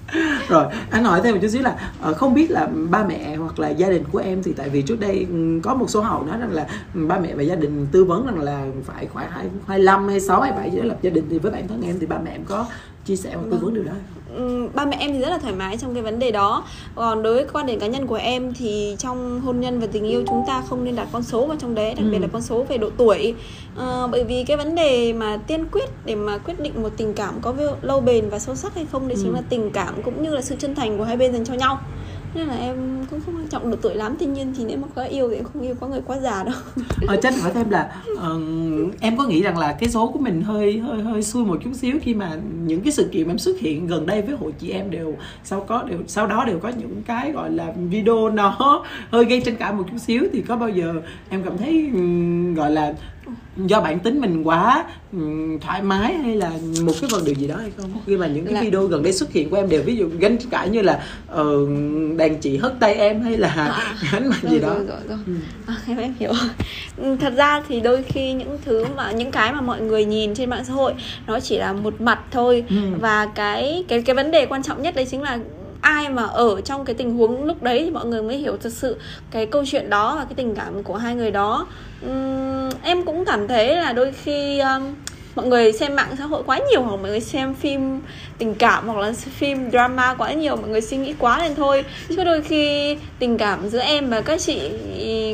rồi 0.48 0.66
anh 0.90 1.04
hỏi 1.04 1.22
thêm 1.24 1.34
một 1.34 1.40
chút 1.42 1.48
xíu 1.48 1.62
là 1.62 1.92
ờ, 2.02 2.14
không 2.14 2.34
biết 2.34 2.52
là 2.52 2.68
ba 2.90 3.04
mẹ 3.04 3.36
hoặc 3.36 3.60
là 3.60 3.70
gia 3.70 3.90
đình 3.90 4.04
của 4.12 4.20
em 4.20 4.44
thì 4.44 4.54
tại 4.54 4.70
vì 4.70 4.82
trước 4.82 5.00
đây 5.00 5.28
ừ, 5.30 5.60
có 5.64 5.74
một 5.74 5.90
số 5.90 6.02
hậu 6.02 6.24
nói 6.24 6.38
rằng 6.40 6.52
là 6.52 6.68
ba 6.94 7.20
mẹ 7.20 7.36
và 7.36 7.44
gia 7.44 7.56
đình 7.56 7.88
tư 7.92 8.04
vấn 8.04 8.26
rằng 8.26 8.40
là 8.40 8.66
phải 8.86 9.08
khoảng 9.08 9.32
hai 9.32 9.46
hai 9.68 9.80
năm 9.80 10.08
hay 10.08 10.20
sáu 10.20 10.42
hay 10.42 10.52
bảy 10.52 10.70
để 10.70 10.82
lập 10.82 10.98
gia 11.02 11.10
đình 11.10 11.28
thì 11.30 11.40
với 11.40 11.52
bản 11.52 11.68
thân 11.68 11.82
em 11.82 12.00
thì 12.00 12.06
ba 12.06 12.18
mẹ 12.26 12.32
em 12.32 12.44
có 12.46 12.66
chia 13.08 13.16
sẻ 13.16 13.30
hoặc 13.34 13.46
tư 13.52 13.58
vấn 13.62 13.74
điều 13.74 13.84
đó. 13.84 13.94
Ba 14.74 14.86
mẹ 14.86 14.98
em 15.00 15.14
thì 15.14 15.20
rất 15.20 15.30
là 15.30 15.38
thoải 15.38 15.54
mái 15.54 15.78
trong 15.78 15.94
cái 15.94 16.04
vấn 16.04 16.20
đề 16.20 16.32
đó. 16.32 16.64
Còn 16.96 17.24
đối 17.24 17.34
với 17.34 17.46
quan 17.54 17.66
điểm 17.66 17.80
cá 17.80 17.88
nhân 17.88 18.08
của 18.08 18.16
em 18.16 18.54
thì 18.54 18.96
trong 19.00 19.42
hôn 19.42 19.60
nhân 19.60 19.80
và 19.80 19.88
tình 19.92 20.04
yêu 20.04 20.24
chúng 20.28 20.44
ta 20.48 20.64
không 20.70 20.84
nên 20.84 20.96
đặt 20.96 21.08
con 21.12 21.24
số 21.24 21.46
vào 21.46 21.58
trong 21.60 21.76
đấy 21.76 21.94
đặc 21.94 22.06
biệt 22.12 22.18
ừ. 22.18 22.22
là 22.22 22.28
con 22.34 22.42
số 22.42 22.64
về 22.64 22.78
độ 22.78 22.90
tuổi. 22.98 23.36
À, 23.78 24.08
bởi 24.12 24.24
vì 24.24 24.44
cái 24.44 24.58
vấn 24.58 24.76
đề 24.76 25.14
mà 25.14 25.38
tiên 25.48 25.66
quyết 25.72 25.90
để 26.06 26.16
mà 26.16 26.38
quyết 26.38 26.60
định 26.60 26.84
một 26.84 26.90
tình 26.98 27.14
cảm 27.14 27.34
có 27.42 27.54
lâu 27.82 28.02
bền 28.02 28.30
và 28.30 28.40
sâu 28.40 28.56
sắc 28.56 28.76
hay 28.76 28.86
không 28.92 29.08
đấy 29.08 29.16
ừ. 29.16 29.22
chính 29.24 29.34
là 29.34 29.42
tình 29.50 29.72
cảm 29.72 30.04
cũng 30.04 30.24
như 30.24 30.36
là 30.36 30.42
sự 30.42 30.56
chân 30.60 30.76
thành 30.76 30.98
của 30.98 31.04
hai 31.04 31.18
bên 31.18 31.34
dành 31.34 31.46
cho 31.46 31.54
nhau 31.54 31.80
nên 32.34 32.48
là 32.48 32.56
em 32.56 33.06
cũng 33.10 33.22
không 33.26 33.36
quan 33.36 33.48
trọng 33.48 33.72
độ 33.72 33.78
tuổi 33.82 33.96
lắm 33.96 34.16
tuy 34.20 34.26
nhiên 34.26 34.54
thì 34.58 34.64
nếu 34.68 34.78
mà 34.78 34.88
có 34.96 35.04
yêu 35.04 35.30
thì 35.30 35.36
em 35.36 35.44
không 35.44 35.62
yêu 35.62 35.76
có 35.80 35.88
người 35.88 36.02
quá 36.06 36.20
già 36.20 36.44
đâu. 36.44 36.56
Ờ 37.08 37.16
chắc 37.22 37.42
hỏi 37.42 37.52
thêm 37.54 37.70
là 37.70 38.02
uh, 38.14 38.22
em 39.00 39.18
có 39.18 39.24
nghĩ 39.24 39.42
rằng 39.42 39.58
là 39.58 39.74
cái 39.80 39.90
số 39.90 40.08
của 40.08 40.20
mình 40.20 40.42
hơi 40.42 40.80
hơi 40.80 41.02
hơi 41.02 41.24
xui 41.24 41.46
một 41.46 41.58
chút 41.64 41.72
xíu 41.74 41.98
khi 42.02 42.14
mà 42.14 42.32
những 42.66 42.82
cái 42.82 42.92
sự 42.92 43.10
kiện 43.12 43.28
em 43.28 43.38
xuất 43.38 43.60
hiện 43.60 43.88
gần 43.88 44.06
đây 44.06 44.22
với 44.22 44.36
hội 44.36 44.52
chị 44.60 44.70
em 44.70 44.92
đều 44.92 45.16
sau 45.44 45.62
có 45.68 45.84
đều 45.84 46.00
sau 46.08 46.28
đó 46.28 46.46
đều 46.46 46.60
có 46.60 46.70
những 46.70 47.02
cái 47.08 47.32
gọi 47.32 47.52
là 47.52 47.74
video 47.90 48.30
nó 48.30 48.84
hơi 49.12 49.26
gây 49.26 49.42
tranh 49.42 49.56
cãi 49.56 49.74
một 49.74 49.84
chút 49.92 49.98
xíu 49.98 50.24
thì 50.34 50.42
có 50.42 50.56
bao 50.56 50.70
giờ 50.70 50.94
em 51.30 51.44
cảm 51.44 51.58
thấy 51.58 51.90
um, 51.94 52.54
gọi 52.54 52.72
là 52.72 52.94
do 53.66 53.82
bản 53.82 54.00
tính 54.00 54.22
mình 54.22 54.44
quá 54.44 54.86
um, 55.14 55.60
thoải 55.60 55.82
mái 55.82 56.14
hay 56.14 56.36
là 56.36 56.52
một 56.82 56.94
cái 57.02 57.10
phần 57.12 57.26
điều 57.26 57.36
gì 57.36 57.48
đó 57.48 57.56
hay 57.56 57.72
không 57.78 57.92
khi 58.06 58.18
mà 58.18 58.28
những 58.28 58.46
cái 58.46 58.54
là... 58.54 58.62
video 58.62 58.88
gần 58.88 59.04
đây 59.04 59.14
xuất 59.14 59.32
hiện 59.32 59.50
của 59.50 59.56
em 59.56 59.70
đều 59.70 59.84
ví 59.84 59.96
dụ 59.96 60.10
ganh 60.20 60.38
cãi 60.50 60.70
như 60.70 60.82
là 60.82 61.04
uh, 61.42 61.70
đàn 62.18 62.36
chị 62.42 62.58
hất 62.58 62.74
tay 62.80 62.94
em 62.94 63.22
hay 63.22 63.38
là 63.38 63.48
à, 63.48 63.96
ánh 64.12 64.30
mặt 64.30 64.40
gì 64.50 64.60
đó 64.60 64.74
rồi, 64.74 64.86
rồi, 64.88 65.00
rồi. 65.08 65.18
Ừ. 65.28 65.34
À, 65.68 65.76
em 65.88 65.98
em 65.98 66.14
hiểu 66.20 66.32
ừ, 66.98 67.16
thật 67.20 67.34
ra 67.38 67.64
thì 67.68 67.80
đôi 67.80 68.04
khi 68.04 68.34
những 68.34 68.58
thứ 68.66 68.86
mà 68.96 69.12
những 69.12 69.32
cái 69.32 69.54
mà 69.54 69.62
mọi 69.62 69.82
người 69.82 70.06
nhìn 70.06 70.34
trên 70.34 70.50
mạng 70.50 70.66
xã 70.66 70.74
hội 70.74 70.94
nó 71.28 71.40
chỉ 71.40 71.58
là 71.58 71.74
một 71.74 72.02
mặt 72.02 72.20
thôi 72.32 72.64
ừ. 72.70 72.76
và 73.00 73.26
cái 73.36 73.86
cái 73.88 74.02
cái 74.02 74.16
vấn 74.16 74.32
đề 74.32 74.46
quan 74.46 74.64
trọng 74.64 74.82
nhất 74.82 74.96
đấy 74.96 75.06
chính 75.06 75.22
là 75.22 75.40
ai 75.88 76.10
mà 76.10 76.24
ở 76.24 76.62
trong 76.62 76.86
cái 76.86 76.96
tình 76.96 77.18
huống 77.18 77.44
lúc 77.44 77.64
đấy 77.64 77.82
thì 77.86 77.92
mọi 77.92 78.06
người 78.06 78.22
mới 78.22 78.38
hiểu 78.38 78.58
thật 78.58 78.74
sự 78.74 78.98
cái 79.32 79.46
câu 79.46 79.66
chuyện 79.66 79.90
đó 79.90 80.16
và 80.16 80.24
cái 80.24 80.34
tình 80.36 80.56
cảm 80.56 80.84
của 80.84 80.96
hai 80.96 81.16
người 81.16 81.32
đó 81.32 81.68
uhm, 82.06 82.70
em 82.84 83.04
cũng 83.06 83.26
cảm 83.26 83.48
thấy 83.48 83.76
là 83.76 83.94
đôi 83.94 84.12
khi 84.12 84.60
um, 84.60 84.94
mọi 85.36 85.48
người 85.48 85.74
xem 85.74 85.96
mạng 85.96 86.16
xã 86.18 86.26
hội 86.26 86.44
quá 86.46 86.60
nhiều 86.72 86.82
hoặc 86.82 86.96
mọi 86.96 87.12
người 87.12 87.20
xem 87.20 87.54
phim 87.54 88.02
tình 88.38 88.56
cảm 88.56 88.88
hoặc 88.88 88.98
là 88.98 89.14
phim 89.14 89.72
drama 89.72 90.14
quá 90.14 90.34
nhiều 90.34 90.56
mọi 90.56 90.70
người 90.70 90.82
suy 90.82 90.98
nghĩ 90.98 91.14
quá 91.20 91.40
lên 91.40 91.56
thôi 91.56 91.84
chứ 92.10 92.24
đôi 92.24 92.42
khi 92.42 92.96
tình 93.20 93.38
cảm 93.38 93.70
giữa 93.70 93.80
em 93.80 94.10
và 94.10 94.22
các 94.22 94.42
chị 94.42 94.60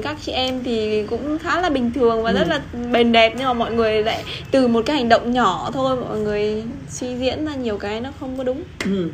các 0.03 0.17
chị 0.21 0.31
em 0.31 0.63
thì 0.63 1.03
cũng 1.09 1.39
khá 1.39 1.61
là 1.61 1.69
bình 1.69 1.91
thường 1.95 2.23
và 2.23 2.31
ừ. 2.31 2.37
rất 2.37 2.47
là 2.47 2.61
bền 2.91 3.11
đẹp 3.11 3.33
nhưng 3.37 3.47
mà 3.47 3.53
mọi 3.53 3.71
người 3.71 4.03
lại 4.03 4.23
từ 4.51 4.67
một 4.67 4.81
cái 4.85 4.95
hành 4.95 5.09
động 5.09 5.33
nhỏ 5.33 5.69
thôi 5.73 5.95
mọi 6.09 6.19
người 6.19 6.63
suy 6.89 7.15
diễn 7.15 7.45
ra 7.45 7.55
nhiều 7.55 7.77
cái 7.77 8.01
nó 8.01 8.09
không 8.19 8.37
có 8.37 8.43
đúng 8.43 8.63
ừ. 8.85 9.09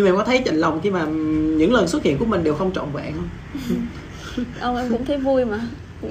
Nhưng 0.00 0.04
mà 0.04 0.10
em 0.10 0.16
có 0.16 0.24
thấy 0.24 0.42
chạnh 0.44 0.56
lòng 0.56 0.80
khi 0.82 0.90
mà 0.90 1.04
những 1.56 1.72
lần 1.72 1.88
xuất 1.88 2.02
hiện 2.02 2.18
của 2.18 2.24
mình 2.24 2.44
đều 2.44 2.54
không 2.54 2.72
trọn 2.72 2.92
vẹn 2.92 3.14
không? 3.14 3.28
Ông 4.60 4.76
em 4.76 4.88
cũng 4.90 5.04
thấy 5.04 5.16
vui 5.16 5.44
mà. 5.44 5.60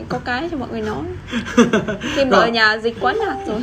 Có 0.09 0.19
cái 0.19 0.49
cho 0.51 0.57
mọi 0.57 0.69
người 0.71 0.81
nói. 0.81 1.03
Khi 2.15 2.25
mà 2.25 2.37
ở 2.37 2.47
nhà 2.47 2.77
dịch 2.77 2.95
quá 2.99 3.13
nhạt 3.13 3.37
rồi. 3.47 3.61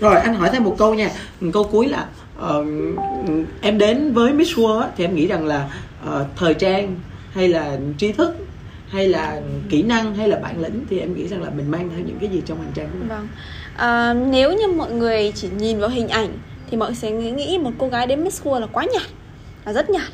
Rồi 0.00 0.16
anh 0.16 0.34
hỏi 0.34 0.50
thêm 0.52 0.64
một 0.64 0.74
câu 0.78 0.94
nha. 0.94 1.10
Câu 1.52 1.64
cuối 1.64 1.88
là 1.88 2.06
uh, 2.38 2.66
em 3.60 3.78
đến 3.78 4.12
với 4.12 4.32
Miss 4.32 4.58
World 4.58 4.86
thì 4.96 5.04
em 5.04 5.14
nghĩ 5.14 5.26
rằng 5.26 5.46
là 5.46 5.70
uh, 6.08 6.26
thời 6.36 6.54
trang 6.54 6.96
hay 7.32 7.48
là 7.48 7.78
tri 7.98 8.12
thức 8.12 8.36
hay 8.88 9.08
là 9.08 9.40
kỹ 9.68 9.82
năng 9.82 10.14
hay 10.14 10.28
là 10.28 10.38
bản 10.42 10.62
lĩnh 10.62 10.84
thì 10.90 10.98
em 10.98 11.14
nghĩ 11.14 11.28
rằng 11.28 11.42
là 11.42 11.50
mình 11.50 11.70
mang 11.70 11.88
theo 11.90 12.06
những 12.06 12.18
cái 12.20 12.28
gì 12.28 12.42
trong 12.46 12.58
hành 12.58 12.72
trang 12.74 12.86
của 12.86 12.98
mình? 12.98 13.08
Vâng. 13.08 13.28
À, 13.76 14.14
nếu 14.14 14.52
như 14.52 14.68
mọi 14.68 14.92
người 14.92 15.32
chỉ 15.34 15.48
nhìn 15.58 15.80
vào 15.80 15.88
hình 15.88 16.08
ảnh 16.08 16.28
thì 16.70 16.76
mọi 16.76 16.88
người 16.88 16.96
sẽ 16.96 17.10
nghĩ 17.10 17.58
một 17.58 17.70
cô 17.78 17.88
gái 17.88 18.06
đến 18.06 18.24
Miss 18.24 18.42
World 18.42 18.60
là 18.60 18.66
quá 18.66 18.86
nhạt 18.92 19.02
là 19.70 19.82
rất 19.82 19.90
nhạt. 19.90 20.12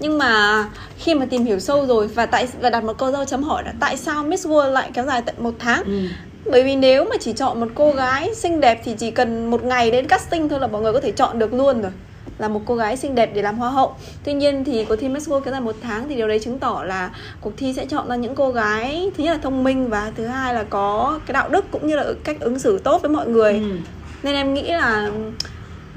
Nhưng 0.00 0.18
mà 0.18 0.64
khi 0.98 1.14
mà 1.14 1.26
tìm 1.26 1.44
hiểu 1.44 1.58
sâu 1.58 1.86
rồi 1.86 2.08
và 2.08 2.26
tại 2.26 2.48
và 2.60 2.70
đặt 2.70 2.84
một 2.84 2.98
câu 2.98 3.12
dấu 3.12 3.24
chấm 3.24 3.42
hỏi 3.42 3.62
là 3.64 3.72
tại 3.80 3.96
sao 3.96 4.24
Miss 4.24 4.46
World 4.46 4.70
lại 4.70 4.90
kéo 4.94 5.06
dài 5.06 5.22
tận 5.22 5.34
một 5.38 5.54
tháng? 5.58 5.84
Ừ. 5.84 6.00
bởi 6.44 6.62
vì 6.62 6.76
nếu 6.76 7.04
mà 7.04 7.16
chỉ 7.20 7.32
chọn 7.32 7.60
một 7.60 7.68
cô 7.74 7.92
gái 7.92 8.34
xinh 8.34 8.60
đẹp 8.60 8.80
thì 8.84 8.94
chỉ 8.98 9.10
cần 9.10 9.50
một 9.50 9.64
ngày 9.64 9.90
đến 9.90 10.06
casting 10.06 10.48
thôi 10.48 10.60
là 10.60 10.66
mọi 10.66 10.82
người 10.82 10.92
có 10.92 11.00
thể 11.00 11.12
chọn 11.12 11.38
được 11.38 11.54
luôn 11.54 11.82
rồi. 11.82 11.92
Là 12.38 12.48
một 12.48 12.60
cô 12.66 12.74
gái 12.74 12.96
xinh 12.96 13.14
đẹp 13.14 13.30
để 13.34 13.42
làm 13.42 13.58
hoa 13.58 13.70
hậu. 13.70 13.94
Tuy 14.24 14.32
nhiên 14.32 14.64
thì 14.64 14.84
cuộc 14.84 14.96
thi 14.96 15.08
Miss 15.08 15.28
World 15.28 15.40
kéo 15.40 15.52
dài 15.52 15.60
một 15.60 15.76
tháng 15.82 16.08
thì 16.08 16.16
điều 16.16 16.28
đấy 16.28 16.38
chứng 16.38 16.58
tỏ 16.58 16.82
là 16.86 17.10
cuộc 17.40 17.52
thi 17.56 17.72
sẽ 17.72 17.86
chọn 17.86 18.08
ra 18.08 18.16
những 18.16 18.34
cô 18.34 18.50
gái 18.50 19.10
thứ 19.16 19.24
nhất 19.24 19.32
là 19.32 19.38
thông 19.42 19.64
minh 19.64 19.88
và 19.88 20.12
thứ 20.16 20.26
hai 20.26 20.54
là 20.54 20.62
có 20.70 21.20
cái 21.26 21.32
đạo 21.32 21.48
đức 21.48 21.64
cũng 21.70 21.86
như 21.86 21.96
là 21.96 22.04
cách 22.24 22.40
ứng 22.40 22.58
xử 22.58 22.78
tốt 22.78 23.02
với 23.02 23.10
mọi 23.10 23.28
người. 23.28 23.52
Ừ. 23.52 23.76
nên 24.22 24.34
em 24.34 24.54
nghĩ 24.54 24.62
là 24.62 25.10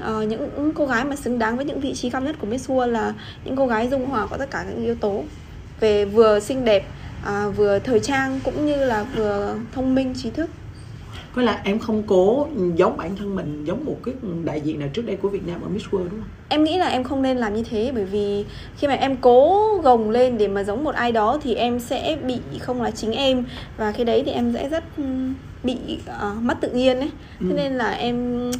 uh, 0.00 0.28
những 0.28 0.72
cô 0.74 0.86
gái 0.86 1.04
mà 1.04 1.16
xứng 1.16 1.38
đáng 1.38 1.56
với 1.56 1.64
những 1.64 1.80
vị 1.80 1.94
trí 1.94 2.10
cao 2.10 2.22
nhất 2.22 2.36
của 2.40 2.46
Miss 2.46 2.70
World 2.70 2.86
là 2.86 3.14
những 3.44 3.56
cô 3.56 3.66
gái 3.66 3.88
dung 3.88 4.06
hòa 4.06 4.26
có 4.26 4.36
tất 4.36 4.50
cả 4.50 4.64
các 4.68 4.82
yếu 4.82 4.94
tố 4.94 5.24
về 5.80 6.04
vừa 6.04 6.40
xinh 6.40 6.64
đẹp 6.64 6.86
uh, 7.22 7.56
vừa 7.56 7.78
thời 7.78 8.00
trang 8.00 8.40
cũng 8.44 8.66
như 8.66 8.76
là 8.76 9.06
vừa 9.16 9.54
thông 9.72 9.94
minh 9.94 10.14
trí 10.16 10.30
thức 10.30 10.50
có 11.34 11.42
là 11.42 11.60
em 11.64 11.78
không 11.78 12.02
cố 12.06 12.46
giống 12.76 12.96
bản 12.96 13.16
thân 13.16 13.36
mình 13.36 13.64
giống 13.66 13.84
một 13.84 13.96
cái 14.04 14.14
đại 14.44 14.60
diện 14.60 14.78
nào 14.80 14.88
trước 14.92 15.02
đây 15.06 15.16
của 15.16 15.28
Việt 15.28 15.46
Nam 15.46 15.62
ở 15.62 15.68
Miss 15.68 15.86
World 15.86 15.98
đúng 15.98 16.10
không? 16.10 16.28
Em 16.48 16.64
nghĩ 16.64 16.78
là 16.78 16.86
em 16.86 17.04
không 17.04 17.22
nên 17.22 17.36
làm 17.36 17.54
như 17.54 17.62
thế 17.70 17.92
bởi 17.94 18.04
vì 18.04 18.44
khi 18.76 18.86
mà 18.86 18.94
em 18.94 19.16
cố 19.16 19.68
gồng 19.82 20.10
lên 20.10 20.38
để 20.38 20.48
mà 20.48 20.64
giống 20.64 20.84
một 20.84 20.94
ai 20.94 21.12
đó 21.12 21.38
thì 21.42 21.54
em 21.54 21.80
sẽ 21.80 22.18
bị 22.26 22.38
không 22.60 22.82
là 22.82 22.90
chính 22.90 23.12
em 23.12 23.44
và 23.76 23.92
khi 23.92 24.04
đấy 24.04 24.22
thì 24.26 24.32
em 24.32 24.52
sẽ 24.52 24.68
rất 24.68 24.84
bị 25.62 25.76
uh, 26.30 26.42
mất 26.42 26.60
tự 26.60 26.70
nhiên 26.70 27.00
ấy. 27.00 27.10
Ừ. 27.40 27.46
Thế 27.48 27.54
nên 27.56 27.72
là 27.72 27.90
em 27.90 28.50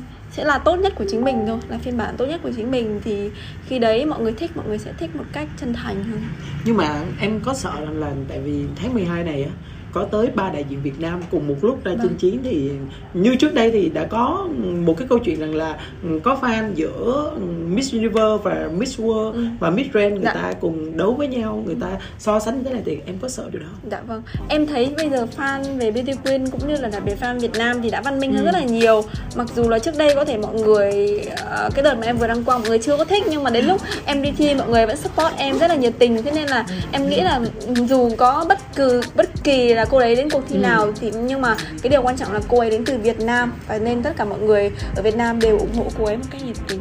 sẽ 0.41 0.47
là 0.47 0.59
tốt 0.59 0.77
nhất 0.77 0.93
của 0.97 1.05
chính 1.09 1.25
mình 1.25 1.45
thôi, 1.47 1.59
là 1.69 1.79
phiên 1.79 1.97
bản 1.97 2.15
tốt 2.17 2.27
nhất 2.27 2.41
của 2.43 2.51
chính 2.57 2.71
mình, 2.71 3.01
thì 3.05 3.31
khi 3.69 3.79
đấy 3.79 4.07
mọi 4.07 4.21
người 4.21 4.33
thích, 4.33 4.51
mọi 4.57 4.67
người 4.69 4.79
sẽ 4.79 4.93
thích 4.99 5.17
một 5.17 5.25
cách 5.33 5.49
chân 5.57 5.73
thành 5.73 6.05
hơn. 6.05 6.21
Nhưng 6.65 6.77
mà 6.77 7.03
em 7.21 7.41
có 7.41 7.55
sợ 7.55 7.73
rằng 7.81 8.01
là 8.01 8.13
tại 8.29 8.41
vì 8.41 8.65
tháng 8.77 8.95
12 8.95 9.25
này 9.25 9.43
á 9.43 9.51
có 9.93 10.05
tới 10.05 10.31
ba 10.35 10.51
đại 10.53 10.65
diện 10.69 10.83
Việt 10.83 11.01
Nam 11.01 11.21
cùng 11.31 11.49
một 11.49 11.55
lúc 11.63 11.85
ra 11.85 11.93
vâng. 11.93 11.99
chinh 12.03 12.17
chiến 12.17 12.41
thì 12.43 12.71
như 13.15 13.37
trước 13.37 13.55
đây 13.55 13.71
thì 13.71 13.89
đã 13.89 14.05
có 14.05 14.49
một 14.87 14.95
cái 14.99 15.09
câu 15.09 15.19
chuyện 15.19 15.41
rằng 15.41 15.55
là 15.55 15.79
có 16.23 16.39
fan 16.41 16.75
giữa 16.75 17.33
Miss 17.69 17.95
Universe 17.95 18.43
và 18.43 18.69
Miss 18.79 19.01
World 19.01 19.33
ừ. 19.33 19.45
và 19.61 19.71
Miss 19.71 19.91
Grand 19.93 20.13
người 20.13 20.25
dạ. 20.25 20.35
ta 20.35 20.53
cùng 20.61 20.97
đấu 20.97 21.15
với 21.15 21.29
nhau 21.29 21.63
người 21.67 21.77
ta 21.81 21.89
so 22.19 22.41
sánh 22.41 22.65
thế 22.65 22.71
này 22.71 22.83
thì 22.87 22.99
em 23.07 23.15
có 23.23 23.29
sợ 23.29 23.49
điều 23.53 23.63
đó 23.63 23.69
dạ 23.91 24.01
vâng 24.07 24.23
em 24.49 24.67
thấy 24.67 24.95
bây 24.97 25.11
giờ 25.11 25.27
fan 25.37 25.79
về 25.79 25.91
Beauty 25.91 26.13
Queen 26.25 26.47
cũng 26.47 26.69
như 26.69 26.75
là 26.81 26.89
đặc 26.89 27.03
biệt 27.07 27.15
fan 27.21 27.41
Việt 27.41 27.53
Nam 27.59 27.83
thì 27.83 27.91
đã 27.91 28.01
văn 28.01 28.21
minh 28.21 28.33
hơn 28.33 28.45
ừ. 28.45 28.47
rất 28.47 28.55
là 28.55 28.65
nhiều 28.65 29.03
mặc 29.37 29.47
dù 29.57 29.69
là 29.69 29.79
trước 29.79 29.99
đây 29.99 30.15
có 30.15 30.25
thể 30.25 30.39
mọi 30.39 30.55
người 30.55 31.21
uh, 31.33 31.75
cái 31.75 31.83
đợt 31.83 31.95
mà 31.95 32.07
em 32.07 32.17
vừa 32.17 32.27
đăng 32.27 32.45
quang 32.45 32.61
mọi 32.61 32.69
người 32.69 32.79
chưa 32.79 32.97
có 32.97 33.05
thích 33.05 33.23
nhưng 33.31 33.43
mà 33.43 33.51
đến 33.51 33.65
lúc 33.65 33.81
em 34.07 34.23
đi 34.23 34.31
thi 34.31 34.55
mọi 34.55 34.69
người 34.69 34.87
vẫn 34.87 34.97
support 34.97 35.37
em 35.37 35.59
rất 35.59 35.69
là 35.69 35.75
nhiệt 35.75 35.93
tình 35.99 36.23
thế 36.23 36.31
nên 36.31 36.47
là 36.47 36.67
em 36.93 37.09
nghĩ 37.09 37.21
là 37.21 37.41
dù 37.89 38.11
có 38.17 38.45
bất 38.49 38.59
cứ 38.77 39.01
bất 39.15 39.45
kỳ 39.45 39.75
là 39.75 39.80
cô 39.85 39.99
ấy 39.99 40.17
đến 40.17 40.31
cuộc 40.31 40.43
thi 40.49 40.57
ừ. 40.57 40.61
nào 40.61 40.93
thì 41.01 41.11
nhưng 41.11 41.41
mà 41.41 41.57
cái 41.83 41.91
điều 41.91 42.03
quan 42.03 42.17
trọng 42.17 42.33
là 42.33 42.41
cô 42.49 42.59
ấy 42.59 42.71
đến 42.71 42.85
từ 42.85 42.99
Việt 42.99 43.21
Nam 43.21 43.53
và 43.69 43.79
nên 43.79 44.03
tất 44.03 44.13
cả 44.17 44.25
mọi 44.25 44.39
người 44.39 44.71
ở 44.97 45.03
Việt 45.03 45.17
Nam 45.17 45.41
đều 45.41 45.59
ủng 45.59 45.75
hộ 45.77 45.85
cô 45.99 46.05
ấy 46.05 46.17
một 46.17 46.25
cách 46.31 46.43
nhiệt 46.45 46.57
tình 46.69 46.81